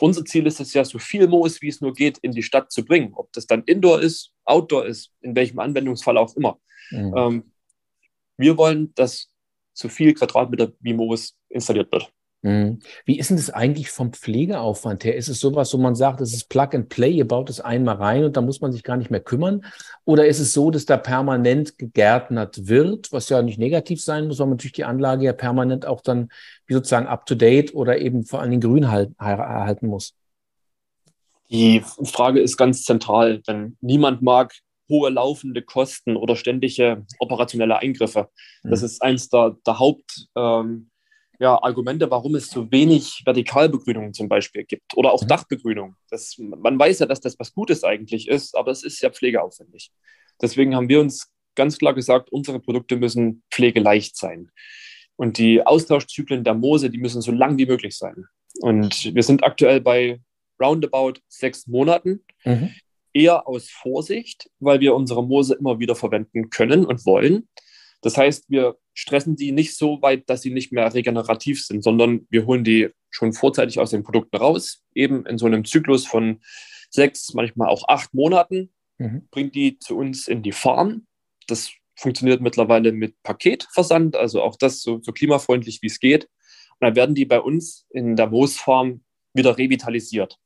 unser 0.00 0.24
Ziel 0.24 0.46
ist 0.46 0.60
es 0.60 0.74
ja, 0.74 0.84
so 0.84 0.98
viel 0.98 1.28
Moos, 1.28 1.62
wie 1.62 1.68
es 1.68 1.80
nur 1.80 1.92
geht, 1.92 2.18
in 2.18 2.32
die 2.32 2.42
Stadt 2.42 2.72
zu 2.72 2.84
bringen. 2.84 3.12
Ob 3.14 3.32
das 3.32 3.46
dann 3.46 3.62
Indoor 3.64 4.00
ist, 4.00 4.32
Outdoor 4.44 4.86
ist, 4.86 5.12
in 5.20 5.36
welchem 5.36 5.58
Anwendungsfall 5.58 6.18
auch 6.18 6.34
immer. 6.36 6.58
Mhm. 6.90 7.14
Ähm, 7.16 7.52
wir 8.36 8.56
wollen, 8.56 8.92
dass 8.94 9.30
so 9.72 9.88
viel 9.88 10.14
Quadratmeter 10.14 10.72
wie 10.80 10.94
Moos 10.94 11.36
installiert 11.48 11.92
wird. 11.92 12.12
Mhm. 12.42 12.80
Wie 13.04 13.18
ist 13.18 13.30
denn 13.30 13.36
das 13.36 13.50
eigentlich 13.50 13.90
vom 13.90 14.12
Pflegeaufwand 14.12 15.04
her? 15.04 15.14
Ist 15.14 15.28
es 15.28 15.38
sowas, 15.38 15.72
wo 15.72 15.78
man 15.78 15.94
sagt, 15.94 16.20
es 16.20 16.34
ist 16.34 16.48
Plug 16.48 16.68
and 16.72 16.88
Play, 16.88 17.12
ihr 17.12 17.26
baut 17.26 17.48
es 17.48 17.60
einmal 17.60 17.96
rein 17.96 18.24
und 18.24 18.36
da 18.36 18.40
muss 18.40 18.60
man 18.60 18.72
sich 18.72 18.82
gar 18.82 18.96
nicht 18.96 19.10
mehr 19.10 19.20
kümmern? 19.20 19.64
Oder 20.04 20.26
ist 20.26 20.40
es 20.40 20.52
so, 20.52 20.72
dass 20.72 20.84
da 20.84 20.96
permanent 20.96 21.78
gegärtnert 21.78 22.66
wird, 22.66 23.12
was 23.12 23.28
ja 23.28 23.42
nicht 23.42 23.58
negativ 23.58 24.02
sein 24.02 24.26
muss, 24.26 24.40
weil 24.40 24.46
man 24.46 24.56
natürlich 24.56 24.72
die 24.72 24.84
Anlage 24.84 25.24
ja 25.24 25.32
permanent 25.32 25.86
auch 25.86 26.00
dann 26.00 26.30
wie 26.66 26.74
sozusagen 26.74 27.06
up 27.06 27.26
to 27.26 27.36
date 27.36 27.74
oder 27.74 27.98
eben 27.98 28.24
vor 28.24 28.40
allen 28.40 28.50
Dingen 28.50 28.62
grün 28.62 28.82
erhalten 28.82 29.86
muss? 29.86 30.14
Die 31.48 31.82
Frage 32.04 32.40
ist 32.40 32.56
ganz 32.56 32.82
zentral, 32.82 33.40
denn 33.40 33.76
niemand 33.80 34.22
mag 34.22 34.52
hohe 34.88 35.10
laufende 35.10 35.62
Kosten 35.62 36.16
oder 36.16 36.34
ständige 36.34 37.06
operationelle 37.18 37.78
Eingriffe. 37.78 38.30
Das 38.64 38.80
mhm. 38.80 38.86
ist 38.86 39.02
eins 39.02 39.28
der, 39.28 39.56
der 39.64 39.78
Haupt. 39.78 40.26
Ähm, 40.34 40.90
ja, 41.38 41.60
Argumente, 41.62 42.10
warum 42.10 42.34
es 42.34 42.50
so 42.50 42.70
wenig 42.70 43.22
Vertikalbegrünung 43.24 44.12
zum 44.12 44.28
Beispiel 44.28 44.64
gibt 44.64 44.96
oder 44.96 45.12
auch 45.12 45.22
mhm. 45.22 45.28
Dachbegrünung. 45.28 45.96
Das, 46.10 46.36
man 46.38 46.78
weiß 46.78 47.00
ja, 47.00 47.06
dass 47.06 47.20
das 47.20 47.38
was 47.38 47.52
Gutes 47.52 47.84
eigentlich 47.84 48.28
ist, 48.28 48.56
aber 48.56 48.70
es 48.70 48.84
ist 48.84 49.00
ja 49.00 49.10
pflegeaufwendig. 49.10 49.90
Deswegen 50.40 50.74
haben 50.74 50.88
wir 50.88 51.00
uns 51.00 51.32
ganz 51.54 51.78
klar 51.78 51.94
gesagt, 51.94 52.30
unsere 52.30 52.60
Produkte 52.60 52.96
müssen 52.96 53.42
pflegeleicht 53.50 54.16
sein. 54.16 54.50
Und 55.16 55.38
die 55.38 55.64
Austauschzyklen 55.64 56.44
der 56.44 56.54
Moose, 56.54 56.90
die 56.90 56.98
müssen 56.98 57.22
so 57.22 57.32
lang 57.32 57.58
wie 57.58 57.66
möglich 57.66 57.96
sein. 57.96 58.24
Und 58.60 59.14
wir 59.14 59.22
sind 59.22 59.44
aktuell 59.44 59.80
bei 59.80 60.20
roundabout 60.60 61.14
sechs 61.28 61.66
Monaten. 61.66 62.24
Mhm. 62.44 62.70
Eher 63.12 63.46
aus 63.46 63.68
Vorsicht, 63.68 64.50
weil 64.58 64.80
wir 64.80 64.94
unsere 64.94 65.24
Moose 65.24 65.54
immer 65.54 65.78
wieder 65.78 65.94
verwenden 65.94 66.48
können 66.48 66.86
und 66.86 67.04
wollen. 67.04 67.48
Das 68.00 68.16
heißt, 68.16 68.46
wir 68.48 68.76
stressen 68.94 69.36
die 69.36 69.52
nicht 69.52 69.76
so 69.76 70.02
weit, 70.02 70.28
dass 70.28 70.42
sie 70.42 70.50
nicht 70.50 70.72
mehr 70.72 70.92
regenerativ 70.92 71.64
sind, 71.64 71.82
sondern 71.82 72.26
wir 72.30 72.46
holen 72.46 72.64
die 72.64 72.90
schon 73.10 73.32
vorzeitig 73.32 73.78
aus 73.78 73.90
den 73.90 74.02
Produkten 74.02 74.36
raus, 74.36 74.82
eben 74.94 75.26
in 75.26 75.38
so 75.38 75.46
einem 75.46 75.64
Zyklus 75.64 76.06
von 76.06 76.40
sechs, 76.90 77.32
manchmal 77.34 77.68
auch 77.68 77.88
acht 77.88 78.12
Monaten, 78.14 78.72
mhm. 78.98 79.28
bringt 79.30 79.54
die 79.54 79.78
zu 79.78 79.96
uns 79.96 80.28
in 80.28 80.42
die 80.42 80.52
Farm. 80.52 81.06
Das 81.46 81.72
funktioniert 81.96 82.40
mittlerweile 82.40 82.92
mit 82.92 83.22
Paketversand, 83.22 84.16
also 84.16 84.42
auch 84.42 84.56
das 84.56 84.82
so, 84.82 85.00
so 85.02 85.12
klimafreundlich 85.12 85.80
wie 85.82 85.86
es 85.86 86.00
geht. 86.00 86.24
Und 86.24 86.86
dann 86.86 86.96
werden 86.96 87.14
die 87.14 87.24
bei 87.24 87.40
uns 87.40 87.86
in 87.90 88.16
der 88.16 88.28
Moosfarm 88.28 89.02
wieder 89.34 89.56
revitalisiert 89.56 90.38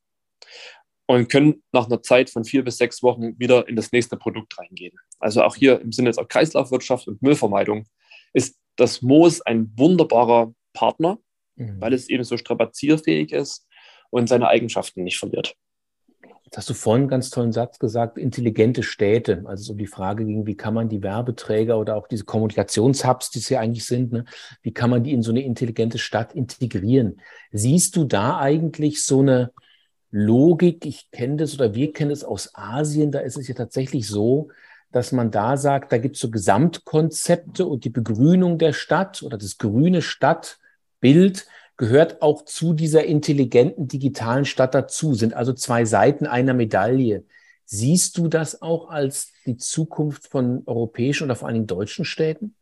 und 1.06 1.28
können 1.30 1.62
nach 1.72 1.86
einer 1.86 2.02
Zeit 2.02 2.30
von 2.30 2.44
vier 2.44 2.64
bis 2.64 2.78
sechs 2.78 3.02
Wochen 3.02 3.38
wieder 3.38 3.68
in 3.68 3.76
das 3.76 3.92
nächste 3.92 4.16
Produkt 4.16 4.58
reingehen. 4.58 4.96
Also 5.18 5.42
auch 5.42 5.56
hier 5.56 5.80
im 5.80 5.92
Sinne 5.92 6.10
der 6.10 6.24
Kreislaufwirtschaft 6.24 7.08
und 7.08 7.22
Müllvermeidung 7.22 7.86
ist 8.36 8.58
das 8.76 9.00
Moos 9.00 9.40
ein 9.40 9.72
wunderbarer 9.76 10.52
Partner, 10.74 11.18
mhm. 11.56 11.80
weil 11.80 11.94
es 11.94 12.08
eben 12.10 12.24
so 12.24 12.36
strapazierfähig 12.36 13.32
ist 13.32 13.66
und 14.10 14.28
seine 14.28 14.48
Eigenschaften 14.48 15.04
nicht 15.04 15.18
verliert. 15.18 15.54
Jetzt 16.44 16.58
hast 16.58 16.70
du 16.70 16.74
vorhin 16.74 17.02
einen 17.02 17.10
ganz 17.10 17.30
tollen 17.30 17.52
Satz 17.52 17.78
gesagt, 17.80 18.18
intelligente 18.18 18.84
Städte. 18.84 19.42
Also 19.46 19.62
es 19.62 19.70
um 19.70 19.78
die 19.78 19.88
Frage 19.88 20.24
ging, 20.24 20.46
wie 20.46 20.56
kann 20.56 20.74
man 20.74 20.88
die 20.88 21.02
Werbeträger 21.02 21.76
oder 21.76 21.96
auch 21.96 22.06
diese 22.06 22.24
Kommunikationshubs, 22.24 23.30
die 23.30 23.40
es 23.40 23.48
ja 23.48 23.58
eigentlich 23.58 23.84
sind, 23.84 24.12
ne, 24.12 24.24
wie 24.62 24.72
kann 24.72 24.90
man 24.90 25.02
die 25.02 25.12
in 25.12 25.22
so 25.22 25.32
eine 25.32 25.42
intelligente 25.42 25.98
Stadt 25.98 26.34
integrieren? 26.34 27.20
Siehst 27.50 27.96
du 27.96 28.04
da 28.04 28.38
eigentlich 28.38 29.02
so 29.02 29.20
eine, 29.20 29.50
Logik, 30.10 30.86
ich 30.86 31.10
kenne 31.10 31.36
das 31.36 31.54
oder 31.54 31.74
wir 31.74 31.92
kennen 31.92 32.10
es 32.10 32.24
aus 32.24 32.54
Asien, 32.54 33.10
da 33.10 33.18
ist 33.20 33.36
es 33.36 33.48
ja 33.48 33.54
tatsächlich 33.54 34.06
so, 34.06 34.48
dass 34.92 35.12
man 35.12 35.30
da 35.30 35.56
sagt, 35.56 35.92
da 35.92 35.98
gibt 35.98 36.16
es 36.16 36.22
so 36.22 36.30
Gesamtkonzepte 36.30 37.66
und 37.66 37.84
die 37.84 37.90
Begrünung 37.90 38.58
der 38.58 38.72
Stadt 38.72 39.22
oder 39.22 39.38
das 39.38 39.58
grüne 39.58 40.02
Stadtbild 40.02 41.46
gehört 41.76 42.22
auch 42.22 42.44
zu 42.44 42.72
dieser 42.72 43.04
intelligenten 43.04 43.88
digitalen 43.88 44.44
Stadt 44.44 44.74
dazu, 44.74 45.14
sind 45.14 45.34
also 45.34 45.52
zwei 45.52 45.84
Seiten 45.84 46.26
einer 46.26 46.54
Medaille. 46.54 47.24
Siehst 47.64 48.16
du 48.16 48.28
das 48.28 48.62
auch 48.62 48.88
als 48.88 49.32
die 49.44 49.56
Zukunft 49.56 50.28
von 50.28 50.62
europäischen 50.66 51.24
oder 51.24 51.36
vor 51.36 51.48
allen 51.48 51.56
Dingen 51.56 51.66
deutschen 51.66 52.04
Städten? 52.04 52.54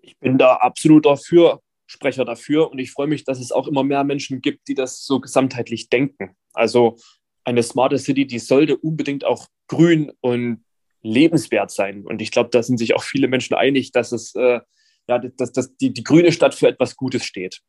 Ich 0.00 0.18
bin 0.18 0.38
da 0.38 0.56
absolut 0.56 1.06
dafür. 1.06 1.60
Sprecher 1.86 2.24
dafür 2.24 2.70
und 2.70 2.78
ich 2.78 2.90
freue 2.90 3.06
mich, 3.06 3.24
dass 3.24 3.38
es 3.38 3.52
auch 3.52 3.68
immer 3.68 3.84
mehr 3.84 4.04
Menschen 4.04 4.40
gibt, 4.40 4.68
die 4.68 4.74
das 4.74 5.04
so 5.04 5.20
gesamtheitlich 5.20 5.90
denken. 5.90 6.34
Also 6.54 6.96
eine 7.44 7.62
smarte 7.62 7.98
City, 7.98 8.26
die 8.26 8.38
sollte 8.38 8.76
unbedingt 8.76 9.24
auch 9.24 9.46
grün 9.68 10.12
und 10.20 10.64
lebenswert 11.02 11.70
sein. 11.70 12.04
Und 12.04 12.22
ich 12.22 12.30
glaube, 12.30 12.50
da 12.50 12.62
sind 12.62 12.78
sich 12.78 12.94
auch 12.94 13.02
viele 13.02 13.28
Menschen 13.28 13.54
einig, 13.54 13.92
dass 13.92 14.12
es 14.12 14.34
äh, 14.34 14.60
ja, 15.08 15.18
dass, 15.18 15.52
dass 15.52 15.76
die, 15.76 15.92
die 15.92 16.04
grüne 16.04 16.32
Stadt 16.32 16.54
für 16.54 16.68
etwas 16.68 16.96
Gutes 16.96 17.24
steht. 17.24 17.60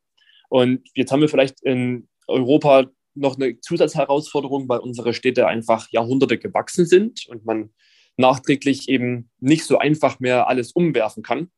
Und 0.50 0.88
jetzt 0.94 1.12
haben 1.12 1.22
wir 1.22 1.30
vielleicht 1.30 1.62
in 1.64 2.08
Europa 2.28 2.86
noch 3.14 3.36
eine 3.36 3.60
Zusatzherausforderung, 3.60 4.68
weil 4.70 4.80
unsere 4.80 5.14
Städte 5.14 5.48
einfach 5.48 5.90
Jahrhunderte 5.92 6.38
gewachsen 6.38 6.86
sind 6.86 7.26
und 7.28 7.46
man 7.46 7.74
nachträglich 8.18 8.90
eben 8.90 9.30
nicht 9.40 9.66
so 9.66 9.78
einfach 9.78 10.20
mehr 10.20 10.48
alles 10.48 10.72
umwerfen 10.72 11.24
kann, 11.24 11.52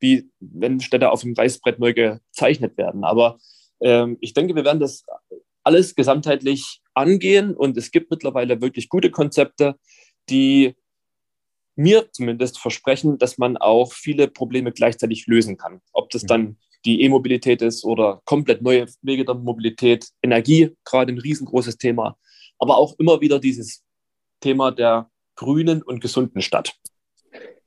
wie 0.00 0.30
wenn 0.40 0.80
Städte 0.80 1.10
auf 1.10 1.22
dem 1.22 1.34
Reißbrett 1.34 1.78
neu 1.78 1.94
gezeichnet 1.94 2.76
werden. 2.76 3.04
Aber 3.04 3.38
ähm, 3.80 4.18
ich 4.20 4.34
denke, 4.34 4.54
wir 4.54 4.64
werden 4.64 4.80
das 4.80 5.04
alles 5.62 5.94
gesamtheitlich 5.94 6.82
angehen 6.94 7.54
und 7.54 7.76
es 7.76 7.90
gibt 7.90 8.10
mittlerweile 8.10 8.60
wirklich 8.60 8.88
gute 8.88 9.10
Konzepte, 9.10 9.76
die 10.28 10.74
mir 11.76 12.10
zumindest 12.12 12.58
versprechen, 12.58 13.18
dass 13.18 13.38
man 13.38 13.56
auch 13.56 13.92
viele 13.92 14.28
Probleme 14.28 14.72
gleichzeitig 14.72 15.26
lösen 15.26 15.56
kann. 15.56 15.80
Ob 15.92 16.10
das 16.10 16.22
dann 16.22 16.56
die 16.84 17.02
E-Mobilität 17.02 17.62
ist 17.62 17.84
oder 17.84 18.20
komplett 18.24 18.62
neue 18.62 18.86
Wege 19.02 19.24
der 19.24 19.34
Mobilität, 19.34 20.08
Energie, 20.22 20.76
gerade 20.84 21.12
ein 21.12 21.18
riesengroßes 21.18 21.78
Thema, 21.78 22.16
aber 22.58 22.76
auch 22.76 22.94
immer 22.98 23.20
wieder 23.20 23.40
dieses 23.40 23.82
Thema 24.40 24.70
der 24.70 25.10
grünen 25.34 25.82
und 25.82 26.00
gesunden 26.00 26.42
Stadt. 26.42 26.74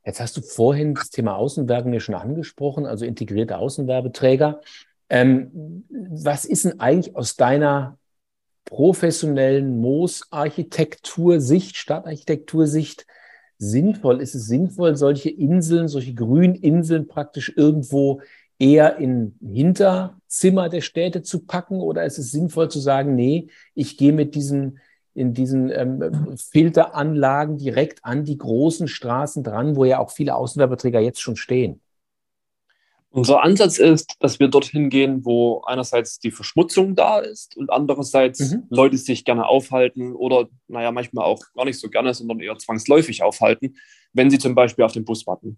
Jetzt 0.06 0.22
hast 0.22 0.38
du 0.38 0.42
vorhin 0.42 0.94
das 0.94 1.10
Thema 1.10 1.36
Außenwerbung 1.36 1.92
ja 1.92 2.00
schon 2.00 2.16
angesprochen, 2.16 2.86
also 2.86 3.04
integrierte 3.04 3.58
Außenwerbeträger. 3.58 4.62
Ähm, 5.10 5.84
was 5.90 6.46
ist 6.46 6.64
denn 6.64 6.80
eigentlich 6.80 7.16
aus 7.16 7.36
deiner 7.36 7.98
professionellen 8.68 9.80
Moos-Architektursicht, 9.80 11.76
Stadtarchitektursicht 11.76 13.08
sinnvoll? 13.58 14.22
Ist 14.22 14.36
es 14.36 14.46
sinnvoll, 14.48 14.96
solche 14.96 15.30
Inseln, 15.30 15.88
solche 15.88 16.14
Grüninseln 16.14 17.08
praktisch 17.08 17.52
irgendwo 17.56 18.22
eher 18.60 18.98
in 18.98 19.36
Hinterzimmer 19.42 20.70
der 20.70 20.82
Städte 20.82 21.24
zu 21.24 21.46
packen? 21.46 21.80
Oder 21.80 22.06
ist 22.06 22.20
es 22.20 22.32
sinnvoll 22.32 22.70
zu 22.70 22.80
sagen, 22.80 23.16
nee, 23.16 23.48
ich 23.74 23.98
gehe 23.98 24.14
mit 24.14 24.36
diesen, 24.36 24.80
in 25.14 25.34
diesen 25.34 25.72
ähm, 25.72 26.36
Filteranlagen 26.38 27.58
direkt 27.58 28.04
an 28.04 28.26
die 28.26 28.38
großen 28.38 28.88
Straßen 28.88 29.44
dran, 29.44 29.76
wo 29.76 29.86
ja 29.86 30.00
auch 30.00 30.12
viele 30.12 30.36
Außenwerbeträger 30.36 31.00
jetzt 31.00 31.22
schon 31.22 31.36
stehen? 31.36 31.82
Unser 33.10 33.42
Ansatz 33.42 33.80
ist, 33.80 34.16
dass 34.20 34.40
wir 34.40 34.50
dorthin 34.50 34.90
gehen, 34.90 35.24
wo 35.24 35.62
einerseits 35.66 36.20
die 36.20 36.32
Verschmutzung 36.32 36.96
da 36.96 37.20
ist 37.20 37.56
und 37.56 37.72
andererseits 37.72 38.52
mhm. 38.52 38.64
Leute 38.70 38.98
sich 38.98 39.24
gerne 39.24 39.48
aufhalten 39.48 40.14
oder, 40.14 40.50
naja, 40.68 40.92
manchmal 40.92 41.26
auch 41.26 41.42
gar 41.56 41.66
nicht 41.66 41.80
so 41.80 41.90
gerne, 41.90 42.14
sondern 42.14 42.42
eher 42.42 42.58
zwangsläufig 42.58 43.24
aufhalten, 43.24 43.78
wenn 44.14 44.30
sie 44.30 44.40
zum 44.40 44.56
Beispiel 44.56 44.84
auf 44.84 44.92
den 44.92 45.06
Bus 45.06 45.26
warten. 45.26 45.58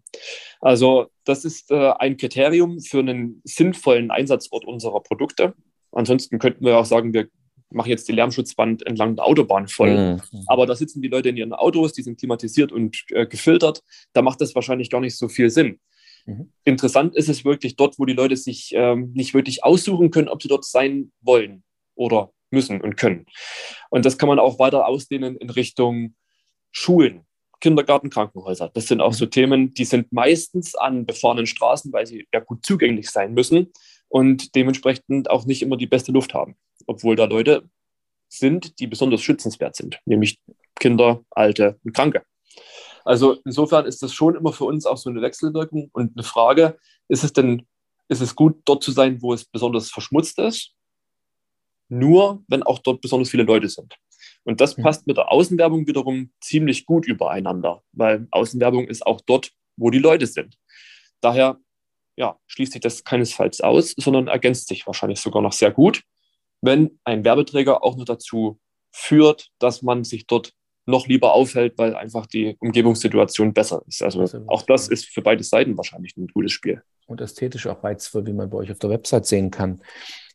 Also 0.61 1.07
das 1.25 1.43
ist 1.43 1.71
äh, 1.71 1.91
ein 1.97 2.17
Kriterium 2.17 2.79
für 2.81 2.99
einen 2.99 3.41
sinnvollen 3.43 4.11
Einsatzort 4.11 4.65
unserer 4.65 5.01
Produkte. 5.01 5.53
Ansonsten 5.91 6.37
könnten 6.37 6.63
wir 6.63 6.77
auch 6.77 6.85
sagen, 6.85 7.13
wir 7.13 7.29
machen 7.71 7.89
jetzt 7.89 8.07
die 8.07 8.13
Lärmschutzwand 8.13 8.85
entlang 8.85 9.15
der 9.15 9.25
Autobahn 9.25 9.67
voll. 9.67 10.15
Mhm. 10.15 10.21
Aber 10.47 10.65
da 10.65 10.75
sitzen 10.75 11.01
die 11.01 11.07
Leute 11.07 11.29
in 11.29 11.37
ihren 11.37 11.53
Autos, 11.53 11.93
die 11.93 12.03
sind 12.03 12.19
klimatisiert 12.19 12.71
und 12.71 13.05
äh, 13.09 13.25
gefiltert. 13.25 13.83
Da 14.13 14.21
macht 14.21 14.41
das 14.41 14.55
wahrscheinlich 14.55 14.89
gar 14.89 15.01
nicht 15.01 15.17
so 15.17 15.27
viel 15.27 15.49
Sinn. 15.49 15.79
Mhm. 16.29 16.51
Interessant 16.63 17.15
ist 17.15 17.27
es 17.27 17.43
wirklich 17.43 17.75
dort, 17.75 17.97
wo 17.97 18.05
die 18.05 18.13
Leute 18.13 18.37
sich 18.37 18.71
ähm, 18.73 19.11
nicht 19.13 19.33
wirklich 19.33 19.63
aussuchen 19.63 20.11
können, 20.11 20.29
ob 20.29 20.41
sie 20.41 20.47
dort 20.47 20.63
sein 20.63 21.11
wollen 21.21 21.63
oder 21.95 22.31
müssen 22.51 22.81
und 22.81 22.97
können. 22.97 23.25
Und 23.89 24.05
das 24.05 24.17
kann 24.17 24.29
man 24.29 24.39
auch 24.39 24.59
weiter 24.59 24.87
ausdehnen 24.87 25.35
in 25.37 25.49
Richtung 25.49 26.15
Schulen, 26.71 27.25
Kindergarten, 27.61 28.09
Krankenhäuser. 28.09 28.69
Das 28.73 28.87
sind 28.87 29.01
auch 29.01 29.13
so 29.13 29.25
mhm. 29.25 29.31
Themen, 29.31 29.73
die 29.73 29.85
sind 29.85 30.11
meistens 30.11 30.75
an 30.75 31.05
befahrenen 31.05 31.47
Straßen, 31.47 31.91
weil 31.91 32.05
sie 32.05 32.27
ja 32.31 32.39
gut 32.39 32.63
zugänglich 32.63 33.09
sein 33.09 33.33
müssen 33.33 33.71
und 34.07 34.55
dementsprechend 34.55 35.29
auch 35.29 35.45
nicht 35.45 35.63
immer 35.63 35.77
die 35.77 35.87
beste 35.87 36.11
Luft 36.11 36.33
haben, 36.33 36.55
obwohl 36.85 37.15
da 37.15 37.25
Leute 37.25 37.67
sind, 38.27 38.79
die 38.79 38.85
besonders 38.85 39.21
schützenswert 39.21 39.75
sind, 39.75 39.99
nämlich 40.05 40.39
Kinder, 40.75 41.23
Alte 41.31 41.79
und 41.83 41.93
Kranke. 41.93 42.23
Also 43.09 43.37
insofern 43.43 43.87
ist 43.87 44.03
das 44.03 44.13
schon 44.13 44.35
immer 44.35 44.53
für 44.53 44.65
uns 44.65 44.85
auch 44.85 44.97
so 44.97 45.09
eine 45.09 45.23
Wechselwirkung 45.23 45.89
und 45.93 46.15
eine 46.15 46.21
Frage, 46.23 46.77
ist 47.07 47.23
es 47.23 47.33
denn, 47.33 47.65
ist 48.07 48.21
es 48.21 48.35
gut, 48.35 48.61
dort 48.65 48.83
zu 48.83 48.91
sein, 48.91 49.19
wo 49.23 49.33
es 49.33 49.45
besonders 49.45 49.89
verschmutzt 49.89 50.37
ist? 50.37 50.75
Nur, 51.87 52.43
wenn 52.47 52.61
auch 52.61 52.77
dort 52.77 53.01
besonders 53.01 53.31
viele 53.31 53.41
Leute 53.41 53.67
sind. 53.67 53.95
Und 54.43 54.61
das 54.61 54.75
passt 54.75 55.07
mit 55.07 55.17
der 55.17 55.31
Außenwerbung 55.31 55.87
wiederum 55.87 56.29
ziemlich 56.39 56.85
gut 56.85 57.07
übereinander, 57.07 57.81
weil 57.93 58.27
Außenwerbung 58.29 58.87
ist 58.87 59.03
auch 59.07 59.21
dort, 59.21 59.53
wo 59.75 59.89
die 59.89 59.97
Leute 59.97 60.27
sind. 60.27 60.59
Daher 61.19 61.59
ja, 62.15 62.37
schließt 62.45 62.73
sich 62.73 62.81
das 62.81 63.03
keinesfalls 63.05 63.61
aus, 63.61 63.95
sondern 63.97 64.27
ergänzt 64.27 64.67
sich 64.67 64.85
wahrscheinlich 64.85 65.19
sogar 65.19 65.41
noch 65.41 65.53
sehr 65.53 65.71
gut, 65.71 66.03
wenn 66.61 66.99
ein 67.05 67.25
Werbeträger 67.25 67.83
auch 67.83 67.97
noch 67.97 68.05
dazu 68.05 68.59
führt, 68.91 69.49
dass 69.57 69.81
man 69.81 70.03
sich 70.03 70.27
dort 70.27 70.53
noch 70.89 71.07
lieber 71.07 71.33
aufhält, 71.33 71.77
weil 71.77 71.95
einfach 71.95 72.25
die 72.25 72.57
Umgebungssituation 72.59 73.53
besser 73.53 73.81
ist. 73.87 74.03
Also 74.03 74.25
auch 74.47 74.63
das 74.63 74.87
ist 74.87 75.05
für 75.05 75.21
beide 75.21 75.43
Seiten 75.43 75.77
wahrscheinlich 75.77 76.17
ein 76.17 76.27
gutes 76.27 76.51
Spiel. 76.51 76.81
Und 77.07 77.21
ästhetisch 77.21 77.67
auch 77.67 77.83
reizvoll, 77.83 78.25
wie 78.25 78.33
man 78.33 78.49
bei 78.49 78.57
euch 78.57 78.71
auf 78.71 78.79
der 78.79 78.89
Website 78.89 79.25
sehen 79.25 79.51
kann. 79.51 79.81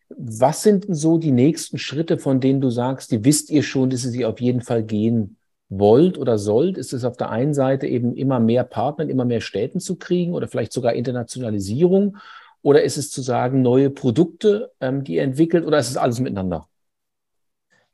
Was 0.09 0.63
sind 0.63 0.87
so 0.89 1.19
die 1.19 1.33
nächsten 1.33 1.79
Schritte, 1.79 2.19
von 2.19 2.41
denen 2.41 2.61
du 2.61 2.71
sagst, 2.71 3.11
die 3.11 3.25
wisst 3.25 3.51
ihr 3.51 3.63
schon, 3.63 3.91
dass 3.91 4.05
ihr 4.05 4.11
sie 4.11 4.25
auf 4.25 4.41
jeden 4.41 4.61
Fall 4.61 4.83
gehen 4.83 5.37
wollt 5.69 6.19
oder 6.19 6.39
sollt? 6.39 6.79
Ist 6.79 6.93
es 6.93 7.05
auf 7.05 7.17
der 7.17 7.31
einen 7.31 7.55
Seite 7.55 7.87
eben 7.87 8.15
immer 8.15 8.41
mehr 8.41 8.65
Partner, 8.65 9.09
immer 9.09 9.25
mehr 9.25 9.41
Städten 9.41 9.81
zu 9.81 9.97
kriegen 9.97 10.35
oder 10.35 10.49
vielleicht 10.49 10.73
sogar 10.73 10.93
Internationalisierung? 10.93 12.19
Oder 12.63 12.83
ist 12.83 12.97
es 12.97 13.11
zu 13.11 13.23
sagen, 13.23 13.63
neue 13.63 13.91
Produkte, 13.91 14.73
ähm, 14.81 15.05
die 15.05 15.17
ihr 15.17 15.23
entwickelt 15.23 15.67
oder 15.67 15.79
ist 15.79 15.91
es 15.91 15.97
alles 15.97 16.21
miteinander? 16.21 16.69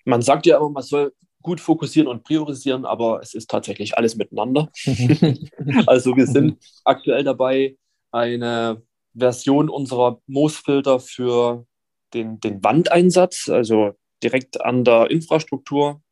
Man 0.04 0.22
sagt 0.22 0.46
ja 0.46 0.56
immer, 0.56 0.70
man 0.70 0.82
soll 0.82 1.12
gut 1.42 1.60
fokussieren 1.60 2.08
und 2.08 2.24
priorisieren, 2.24 2.84
aber 2.84 3.20
es 3.22 3.34
ist 3.34 3.50
tatsächlich 3.50 3.96
alles 3.96 4.16
miteinander. 4.16 4.70
also 5.86 6.16
wir 6.16 6.26
sind 6.26 6.58
aktuell 6.84 7.24
dabei, 7.24 7.76
eine 8.12 8.82
Version 9.14 9.68
unserer 9.68 10.20
Moosfilter 10.26 11.00
für 11.00 11.66
den, 12.14 12.40
den 12.40 12.62
Wandeinsatz, 12.62 13.48
also 13.48 13.92
direkt 14.22 14.60
an 14.60 14.84
der 14.84 15.10
Infrastruktur 15.10 16.02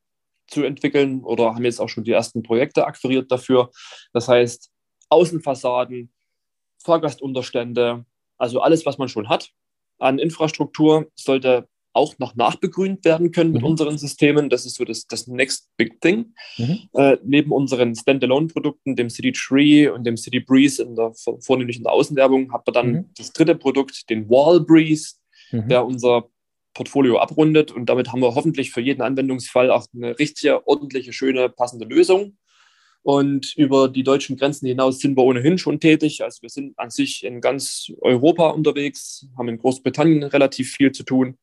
zu 0.46 0.62
entwickeln 0.62 1.22
oder 1.24 1.54
haben 1.54 1.64
jetzt 1.64 1.80
auch 1.80 1.88
schon 1.88 2.04
die 2.04 2.12
ersten 2.12 2.42
Projekte 2.42 2.86
akquiriert 2.86 3.30
dafür. 3.30 3.70
Das 4.12 4.28
heißt, 4.28 4.70
Außenfassaden, 5.10 6.10
Fahrgastunterstände, 6.82 8.06
also 8.38 8.60
alles, 8.60 8.86
was 8.86 8.98
man 8.98 9.08
schon 9.08 9.28
hat 9.28 9.50
an 9.98 10.18
Infrastruktur, 10.18 11.10
sollte 11.16 11.68
auch 11.98 12.18
noch 12.18 12.36
nachbegrünt 12.36 13.04
werden 13.04 13.32
können 13.32 13.52
mit 13.52 13.62
mhm. 13.62 13.68
unseren 13.68 13.98
Systemen. 13.98 14.48
Das 14.48 14.64
ist 14.64 14.76
so 14.76 14.84
das, 14.84 15.06
das 15.06 15.26
Next 15.26 15.68
Big 15.76 16.00
Thing. 16.00 16.32
Mhm. 16.56 16.78
Äh, 16.94 17.18
neben 17.24 17.50
unseren 17.50 17.94
Standalone-Produkten, 17.94 18.94
dem 18.94 19.10
City 19.10 19.32
Tree 19.32 19.88
und 19.88 20.04
dem 20.04 20.16
City 20.16 20.40
Breeze, 20.40 20.82
in 20.82 20.94
der, 20.94 21.12
vornehmlich 21.40 21.78
in 21.78 21.82
der 21.82 21.92
Außenwerbung, 21.92 22.52
hat 22.52 22.66
man 22.66 22.74
dann 22.74 22.92
mhm. 22.92 23.10
das 23.16 23.32
dritte 23.32 23.56
Produkt, 23.56 24.08
den 24.08 24.30
Wall 24.30 24.60
Breeze, 24.60 25.16
mhm. 25.50 25.68
der 25.68 25.84
unser 25.84 26.30
Portfolio 26.72 27.18
abrundet. 27.18 27.72
Und 27.72 27.86
damit 27.86 28.12
haben 28.12 28.22
wir 28.22 28.34
hoffentlich 28.34 28.70
für 28.70 28.80
jeden 28.80 29.02
Anwendungsfall 29.02 29.70
auch 29.70 29.86
eine 29.92 30.18
richtige, 30.18 30.66
ordentliche, 30.68 31.12
schöne, 31.12 31.48
passende 31.48 31.84
Lösung. 31.84 32.36
Und 33.02 33.54
über 33.56 33.88
die 33.88 34.02
deutschen 34.02 34.36
Grenzen 34.36 34.66
hinaus 34.66 34.98
sind 34.98 35.16
wir 35.16 35.24
ohnehin 35.24 35.58
schon 35.58 35.80
tätig. 35.80 36.22
Also 36.22 36.42
wir 36.42 36.50
sind 36.50 36.78
an 36.78 36.90
sich 36.90 37.24
in 37.24 37.40
ganz 37.40 37.90
Europa 38.00 38.50
unterwegs, 38.50 39.26
haben 39.36 39.48
in 39.48 39.58
Großbritannien 39.58 40.24
relativ 40.24 40.72
viel 40.72 40.92
zu 40.92 41.04
tun 41.04 41.36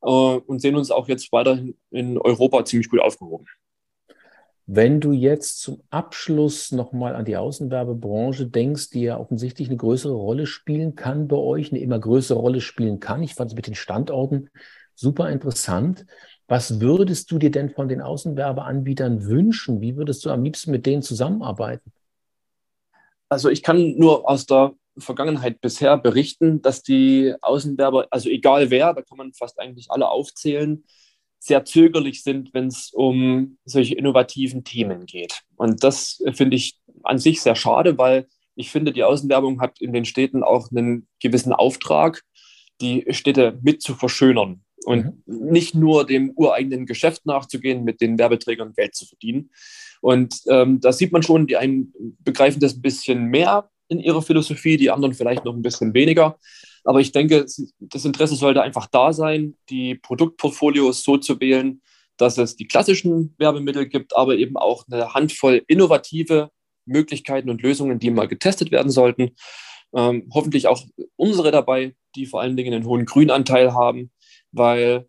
und 0.00 0.60
sehen 0.60 0.76
uns 0.76 0.90
auch 0.90 1.08
jetzt 1.08 1.32
weiterhin 1.32 1.76
in 1.90 2.18
Europa 2.18 2.64
ziemlich 2.64 2.88
gut 2.88 3.00
aufgehoben. 3.00 3.46
Wenn 4.70 5.00
du 5.00 5.12
jetzt 5.12 5.62
zum 5.62 5.82
Abschluss 5.88 6.72
nochmal 6.72 7.16
an 7.16 7.24
die 7.24 7.38
Außenwerbebranche 7.38 8.46
denkst, 8.46 8.90
die 8.90 9.00
ja 9.00 9.18
offensichtlich 9.18 9.68
eine 9.68 9.78
größere 9.78 10.12
Rolle 10.12 10.46
spielen 10.46 10.94
kann 10.94 11.26
bei 11.26 11.36
euch, 11.36 11.72
eine 11.72 11.80
immer 11.80 11.98
größere 11.98 12.38
Rolle 12.38 12.60
spielen 12.60 13.00
kann. 13.00 13.22
Ich 13.22 13.34
fand 13.34 13.50
es 13.50 13.56
mit 13.56 13.66
den 13.66 13.74
Standorten 13.74 14.50
super 14.94 15.30
interessant. 15.30 16.04
Was 16.48 16.80
würdest 16.80 17.30
du 17.30 17.38
dir 17.38 17.50
denn 17.50 17.70
von 17.70 17.88
den 17.88 18.02
Außenwerbeanbietern 18.02 19.24
wünschen? 19.24 19.80
Wie 19.80 19.96
würdest 19.96 20.24
du 20.26 20.30
am 20.30 20.44
liebsten 20.44 20.70
mit 20.70 20.84
denen 20.84 21.02
zusammenarbeiten? 21.02 21.90
Also 23.30 23.48
ich 23.48 23.62
kann 23.62 23.96
nur 23.96 24.28
aus 24.28 24.44
der 24.44 24.74
Vergangenheit 25.00 25.60
bisher 25.60 25.96
berichten, 25.96 26.62
dass 26.62 26.82
die 26.82 27.34
Außenwerber, 27.40 28.08
also 28.10 28.28
egal 28.28 28.70
wer, 28.70 28.94
da 28.94 29.02
kann 29.02 29.18
man 29.18 29.32
fast 29.32 29.58
eigentlich 29.58 29.90
alle 29.90 30.08
aufzählen, 30.08 30.84
sehr 31.38 31.64
zögerlich 31.64 32.22
sind, 32.22 32.52
wenn 32.52 32.66
es 32.66 32.90
um 32.92 33.58
solche 33.64 33.94
innovativen 33.94 34.64
Themen 34.64 35.06
geht. 35.06 35.42
Und 35.56 35.84
das 35.84 36.22
finde 36.32 36.56
ich 36.56 36.78
an 37.04 37.18
sich 37.18 37.40
sehr 37.40 37.54
schade, 37.54 37.96
weil 37.96 38.26
ich 38.56 38.70
finde, 38.70 38.92
die 38.92 39.04
Außenwerbung 39.04 39.60
hat 39.60 39.80
in 39.80 39.92
den 39.92 40.04
Städten 40.04 40.42
auch 40.42 40.70
einen 40.70 41.06
gewissen 41.20 41.52
Auftrag, 41.52 42.22
die 42.80 43.06
Städte 43.10 43.58
mit 43.62 43.82
zu 43.82 43.94
verschönern 43.94 44.62
und 44.84 45.26
mhm. 45.26 45.50
nicht 45.50 45.74
nur 45.74 46.06
dem 46.06 46.32
ureigenen 46.34 46.86
Geschäft 46.86 47.24
nachzugehen, 47.24 47.84
mit 47.84 48.00
den 48.00 48.18
Werbeträgern 48.18 48.72
Geld 48.72 48.94
zu 48.94 49.06
verdienen. 49.06 49.50
Und 50.00 50.42
ähm, 50.48 50.80
da 50.80 50.92
sieht 50.92 51.12
man 51.12 51.22
schon, 51.22 51.46
die 51.46 51.56
einen 51.56 51.92
begreifen 52.20 52.60
das 52.60 52.76
ein 52.76 52.82
bisschen 52.82 53.26
mehr 53.26 53.70
in 53.88 54.00
ihrer 54.00 54.22
Philosophie, 54.22 54.76
die 54.76 54.90
anderen 54.90 55.14
vielleicht 55.14 55.44
noch 55.44 55.54
ein 55.54 55.62
bisschen 55.62 55.94
weniger. 55.94 56.38
Aber 56.84 57.00
ich 57.00 57.12
denke, 57.12 57.46
das 57.78 58.04
Interesse 58.04 58.36
sollte 58.36 58.62
einfach 58.62 58.86
da 58.86 59.12
sein, 59.12 59.56
die 59.68 59.94
Produktportfolios 59.94 61.02
so 61.02 61.16
zu 61.16 61.40
wählen, 61.40 61.82
dass 62.16 62.38
es 62.38 62.56
die 62.56 62.66
klassischen 62.66 63.34
Werbemittel 63.38 63.88
gibt, 63.88 64.16
aber 64.16 64.36
eben 64.36 64.56
auch 64.56 64.84
eine 64.90 65.14
Handvoll 65.14 65.62
innovative 65.66 66.50
Möglichkeiten 66.84 67.50
und 67.50 67.62
Lösungen, 67.62 67.98
die 67.98 68.10
mal 68.10 68.28
getestet 68.28 68.70
werden 68.70 68.90
sollten. 68.90 69.30
Ähm, 69.94 70.28
hoffentlich 70.32 70.66
auch 70.66 70.84
unsere 71.16 71.50
dabei, 71.50 71.94
die 72.14 72.26
vor 72.26 72.40
allen 72.40 72.56
Dingen 72.56 72.74
einen 72.74 72.86
hohen 72.86 73.06
Grünanteil 73.06 73.72
haben, 73.72 74.10
weil 74.52 75.08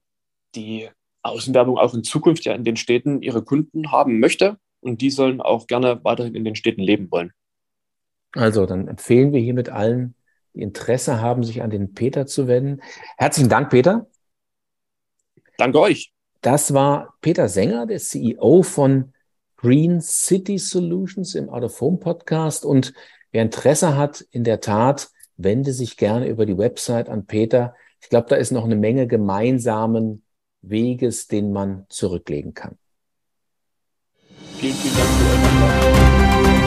die 0.55 0.89
Außenwerbung 1.21 1.77
auch 1.77 1.93
in 1.93 2.03
Zukunft 2.03 2.45
ja 2.45 2.53
in 2.53 2.63
den 2.63 2.77
Städten 2.77 3.21
ihre 3.21 3.43
Kunden 3.43 3.91
haben 3.91 4.19
möchte 4.19 4.57
und 4.79 5.01
die 5.01 5.09
sollen 5.09 5.41
auch 5.41 5.67
gerne 5.67 6.03
weiterhin 6.03 6.35
in 6.35 6.45
den 6.45 6.55
Städten 6.55 6.81
leben 6.81 7.11
wollen. 7.11 7.31
Also, 8.33 8.65
dann 8.65 8.87
empfehlen 8.87 9.31
wir 9.31 9.39
hiermit 9.39 9.69
allen, 9.69 10.15
die 10.53 10.61
Interesse 10.61 11.21
haben, 11.21 11.43
sich 11.43 11.61
an 11.61 11.69
den 11.69 11.93
Peter 11.93 12.25
zu 12.25 12.47
wenden. 12.47 12.81
Herzlichen 13.17 13.49
Dank, 13.49 13.69
Peter. 13.69 14.07
Danke 15.57 15.79
euch. 15.79 16.13
Das 16.41 16.73
war 16.73 17.15
Peter 17.21 17.49
Sänger, 17.49 17.85
der 17.85 17.99
CEO 17.99 18.63
von 18.63 19.13
Green 19.57 19.99
City 19.99 20.57
Solutions 20.57 21.35
im 21.35 21.49
Out 21.49 21.63
of 21.63 21.81
Home 21.81 21.97
Podcast. 21.97 22.63
Und 22.63 22.93
wer 23.31 23.41
Interesse 23.41 23.97
hat, 23.97 24.21
in 24.31 24.43
der 24.43 24.61
Tat, 24.61 25.09
wende 25.35 25.73
sich 25.73 25.97
gerne 25.97 26.27
über 26.27 26.45
die 26.45 26.57
Website 26.57 27.09
an 27.09 27.25
Peter. 27.25 27.75
Ich 28.01 28.09
glaube, 28.09 28.27
da 28.29 28.35
ist 28.35 28.51
noch 28.51 28.63
eine 28.63 28.75
Menge 28.75 29.07
gemeinsamen 29.07 30.23
Weges, 30.61 31.27
den 31.27 31.51
man 31.51 31.85
zurücklegen 31.89 32.53
kann. 32.53 32.77
Vielen, 34.57 34.75
vielen 34.75 34.95
Dank 34.95 36.58